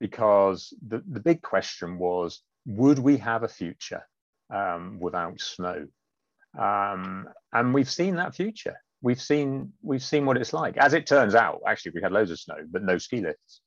because 0.00 0.74
the, 0.86 1.02
the 1.08 1.20
big 1.20 1.42
question 1.42 1.98
was, 1.98 2.42
would 2.66 2.98
we 2.98 3.16
have 3.18 3.42
a 3.42 3.48
future 3.48 4.02
um, 4.52 4.98
without 5.00 5.40
snow? 5.40 5.86
Um, 6.58 7.28
and 7.52 7.72
we've 7.72 7.90
seen 7.90 8.16
that 8.16 8.34
future. 8.34 8.76
We've 9.00 9.20
seen 9.20 9.72
we've 9.82 10.02
seen 10.02 10.26
what 10.26 10.36
it's 10.36 10.52
like. 10.52 10.76
As 10.76 10.94
it 10.94 11.06
turns 11.06 11.34
out, 11.34 11.60
actually, 11.66 11.92
we 11.94 12.02
had 12.02 12.12
loads 12.12 12.30
of 12.30 12.38
snow, 12.38 12.58
but 12.70 12.84
no 12.84 12.98
ski 12.98 13.20
lifts. 13.20 13.60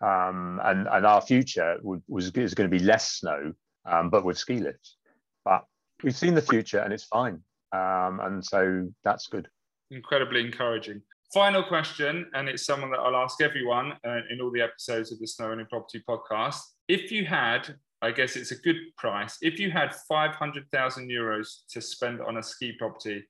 Um, 0.00 0.60
and 0.64 0.86
and 0.88 1.04
our 1.04 1.20
future 1.20 1.78
was 1.82 2.30
is 2.34 2.54
going 2.54 2.70
to 2.70 2.78
be 2.78 2.82
less 2.82 3.10
snow, 3.12 3.52
um, 3.84 4.08
but 4.08 4.24
with 4.24 4.38
ski 4.38 4.60
lifts. 4.60 4.96
But 5.44 5.64
we've 6.02 6.16
seen 6.16 6.34
the 6.34 6.42
future, 6.42 6.78
and 6.78 6.92
it's 6.92 7.04
fine. 7.04 7.42
Um, 7.72 8.20
and 8.22 8.44
so 8.44 8.88
that's 9.04 9.26
good. 9.26 9.48
Incredibly 9.90 10.40
encouraging. 10.40 11.02
Final 11.34 11.62
question, 11.62 12.30
and 12.32 12.48
it's 12.48 12.64
someone 12.64 12.90
that 12.90 13.00
I'll 13.00 13.14
ask 13.14 13.42
everyone 13.42 13.92
uh, 14.06 14.20
in 14.30 14.40
all 14.40 14.50
the 14.50 14.62
episodes 14.62 15.12
of 15.12 15.18
the 15.18 15.26
Snow 15.26 15.50
Only 15.50 15.64
Property 15.64 16.02
podcast. 16.08 16.58
If 16.88 17.12
you 17.12 17.26
had, 17.26 17.74
I 18.00 18.12
guess 18.12 18.34
it's 18.34 18.50
a 18.50 18.56
good 18.56 18.76
price, 18.96 19.36
if 19.42 19.60
you 19.60 19.70
had 19.70 19.94
500,000 20.08 21.10
euros 21.10 21.66
to 21.70 21.82
spend 21.82 22.22
on 22.22 22.38
a 22.38 22.42
ski 22.42 22.72
property, 22.78 23.22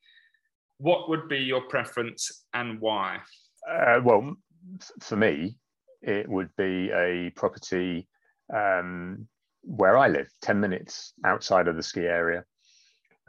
what 0.79 1.09
would 1.09 1.29
be 1.29 1.39
your 1.39 1.63
preference 1.63 2.45
and 2.55 2.81
why? 2.81 3.19
Uh, 3.69 3.99
well, 4.05 4.37
for 5.01 5.17
me, 5.17 5.57
it 6.01 6.29
would 6.29 6.51
be 6.57 6.93
a 6.93 7.33
property 7.35 8.07
um, 8.55 9.27
where 9.63 9.99
I 9.99 10.07
live, 10.07 10.29
10 10.43 10.61
minutes 10.61 11.15
outside 11.27 11.67
of 11.67 11.75
the 11.75 11.83
ski 11.83 12.03
area, 12.03 12.45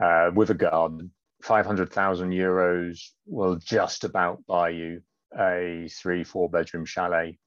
uh, 0.00 0.30
with 0.32 0.50
a 0.50 0.54
garden 0.54 1.10
500,000 1.42 2.30
euros 2.30 3.00
will 3.26 3.56
just 3.56 4.04
about 4.04 4.44
buy 4.46 4.70
you 4.70 5.02
a 5.38 5.88
three, 5.88 6.24
four 6.24 6.48
bedroom 6.48 6.84
chalet. 6.84 7.38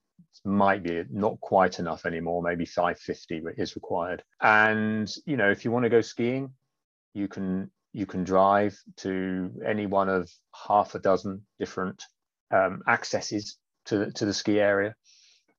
It 0.44 0.48
might 0.48 0.82
be 0.82 1.04
not 1.10 1.40
quite 1.40 1.78
enough 1.78 2.06
anymore. 2.06 2.42
Maybe 2.42 2.64
550 2.64 3.42
is 3.56 3.74
required. 3.74 4.22
And, 4.40 5.12
you 5.26 5.36
know, 5.36 5.50
if 5.50 5.64
you 5.64 5.70
want 5.70 5.84
to 5.84 5.90
go 5.90 6.00
skiing, 6.00 6.50
you 7.14 7.28
can, 7.28 7.70
you 7.92 8.06
can 8.06 8.24
drive 8.24 8.78
to 8.98 9.50
any 9.66 9.86
one 9.86 10.08
of 10.08 10.30
half 10.68 10.94
a 10.94 10.98
dozen 10.98 11.46
different 11.58 12.02
um, 12.50 12.82
accesses 12.88 13.58
to 13.86 13.98
the, 13.98 14.12
to 14.12 14.24
the 14.24 14.34
ski 14.34 14.60
area. 14.60 14.94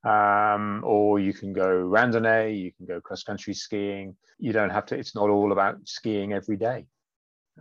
Um, 0.04 0.84
or 0.86 1.20
you 1.20 1.34
can 1.34 1.52
go 1.52 1.66
randonnée, 1.66 2.60
you 2.60 2.72
can 2.74 2.86
go 2.86 3.02
cross 3.02 3.24
country 3.24 3.56
skiing. 3.56 4.16
You 4.38 4.54
don't 4.54 4.70
have 4.70 4.86
to, 4.88 4.96
it's 4.96 5.16
not 5.16 5.30
all 5.30 5.52
about 5.52 5.78
skiing 5.86 6.32
every 6.34 6.58
day. 6.58 6.86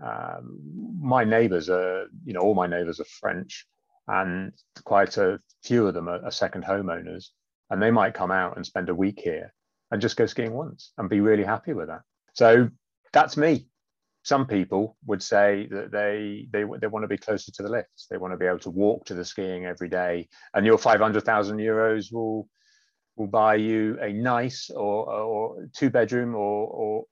Um, 0.02 0.58
my 1.00 1.24
neighbours 1.24 1.70
are, 1.70 2.06
you 2.24 2.32
know, 2.32 2.40
all 2.40 2.54
my 2.54 2.66
neighbours 2.66 3.00
are 3.00 3.04
French, 3.04 3.66
and 4.08 4.52
quite 4.84 5.16
a 5.18 5.38
few 5.62 5.86
of 5.86 5.94
them 5.94 6.08
are, 6.08 6.24
are 6.24 6.30
second 6.30 6.64
homeowners, 6.64 7.26
and 7.70 7.82
they 7.82 7.90
might 7.90 8.14
come 8.14 8.30
out 8.30 8.56
and 8.56 8.66
spend 8.66 8.88
a 8.88 8.94
week 8.94 9.20
here 9.22 9.52
and 9.90 10.02
just 10.02 10.16
go 10.16 10.26
skiing 10.26 10.52
once 10.52 10.92
and 10.98 11.08
be 11.08 11.20
really 11.20 11.44
happy 11.44 11.72
with 11.72 11.88
that. 11.88 12.02
So 12.32 12.68
that's 13.12 13.36
me. 13.36 13.66
Some 14.24 14.46
people 14.46 14.96
would 15.06 15.22
say 15.22 15.68
that 15.70 15.92
they 15.92 16.48
they 16.50 16.64
they 16.80 16.86
want 16.86 17.04
to 17.04 17.08
be 17.08 17.18
closer 17.18 17.52
to 17.52 17.62
the 17.62 17.68
lifts. 17.68 18.06
They 18.10 18.16
want 18.16 18.32
to 18.32 18.38
be 18.38 18.46
able 18.46 18.58
to 18.60 18.70
walk 18.70 19.04
to 19.06 19.14
the 19.14 19.24
skiing 19.24 19.66
every 19.66 19.88
day, 19.88 20.28
and 20.54 20.66
your 20.66 20.78
five 20.78 21.00
hundred 21.00 21.24
thousand 21.24 21.58
euros 21.58 22.12
will 22.12 22.48
will 23.16 23.26
buy 23.26 23.56
you 23.56 23.98
a 24.00 24.12
nice 24.12 24.70
or 24.70 25.12
or 25.12 25.68
two 25.74 25.90
bedroom 25.90 26.34
or 26.34 26.66
or 26.66 27.04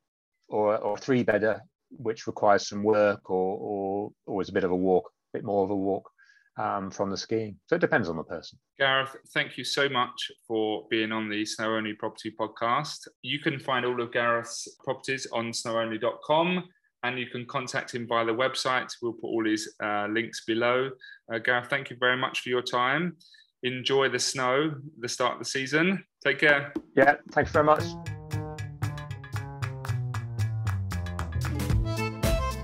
or, 0.49 0.77
or 0.79 0.99
three 0.99 1.23
bedder 1.23 1.61
which 1.96 2.26
requires 2.26 2.68
some 2.68 2.83
work 2.83 3.31
or, 3.31 3.59
or, 3.59 4.12
or 4.26 4.42
is 4.42 4.48
a 4.48 4.52
bit 4.52 4.64
of 4.64 4.70
a 4.70 4.76
walk, 4.76 5.11
a 5.35 5.38
bit 5.38 5.44
more 5.44 5.64
of 5.64 5.70
a 5.70 5.76
walk 5.76 6.11
um, 6.59 6.90
from 6.90 7.11
the 7.11 7.16
skiing. 7.16 7.57
So 7.66 7.76
it 7.76 7.81
depends 7.81 8.09
on 8.09 8.16
the 8.16 8.24
person. 8.24 8.59
Gareth, 8.78 9.16
thank 9.33 9.57
you 9.57 9.64
so 9.64 9.88
much 9.88 10.31
for 10.46 10.87
being 10.90 11.12
on 11.12 11.28
the 11.28 11.44
Snow 11.44 11.74
Only 11.74 11.94
Property 11.94 12.33
Podcast. 12.38 13.09
You 13.22 13.38
can 13.38 13.59
find 13.59 13.87
all 13.87 14.00
of 14.00 14.12
Gareth's 14.12 14.68
properties 14.85 15.26
on 15.33 15.52
snowonly.com 15.52 16.64
and 17.05 17.18
you 17.18 17.26
can 17.26 17.46
contact 17.46 17.94
him 17.94 18.07
via 18.07 18.24
the 18.24 18.33
website. 18.33 18.88
We'll 19.00 19.14
put 19.14 19.28
all 19.28 19.44
his 19.44 19.74
uh, 19.83 20.07
links 20.11 20.44
below. 20.44 20.90
Uh, 21.33 21.38
Gareth, 21.38 21.68
thank 21.68 21.90
you 21.90 21.96
very 21.98 22.16
much 22.16 22.40
for 22.40 22.48
your 22.48 22.62
time. 22.62 23.16
Enjoy 23.64 24.09
the 24.09 24.18
snow, 24.18 24.74
the 24.98 25.09
start 25.09 25.35
of 25.35 25.38
the 25.38 25.44
season. 25.44 26.05
Take 26.24 26.40
care. 26.40 26.72
Yeah, 26.96 27.16
thanks 27.31 27.50
very 27.50 27.64
much. 27.64 27.85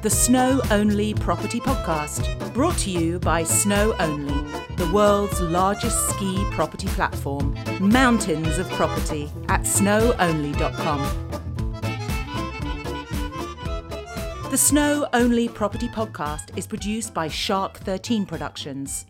The 0.01 0.11
Snow 0.11 0.63
Only 0.71 1.13
Property 1.13 1.59
Podcast, 1.59 2.55
brought 2.55 2.79
to 2.79 2.91
you 2.91 3.19
by 3.19 3.43
Snow 3.43 3.97
Only, 3.99 4.49
the 4.77 4.89
world's 4.93 5.41
largest 5.41 6.11
ski 6.11 6.45
property 6.53 6.87
platform. 6.89 7.57
Mountains 7.81 8.59
of 8.59 8.71
property 8.71 9.29
at 9.49 9.63
snowonly.com. 9.63 11.01
The 14.53 14.57
Snow 14.57 15.09
Only 15.13 15.49
Property 15.49 15.89
Podcast 15.89 16.57
is 16.57 16.69
produced 16.69 17.13
by 17.13 17.27
Shark 17.27 17.77
13 17.79 18.25
Productions. 18.25 19.05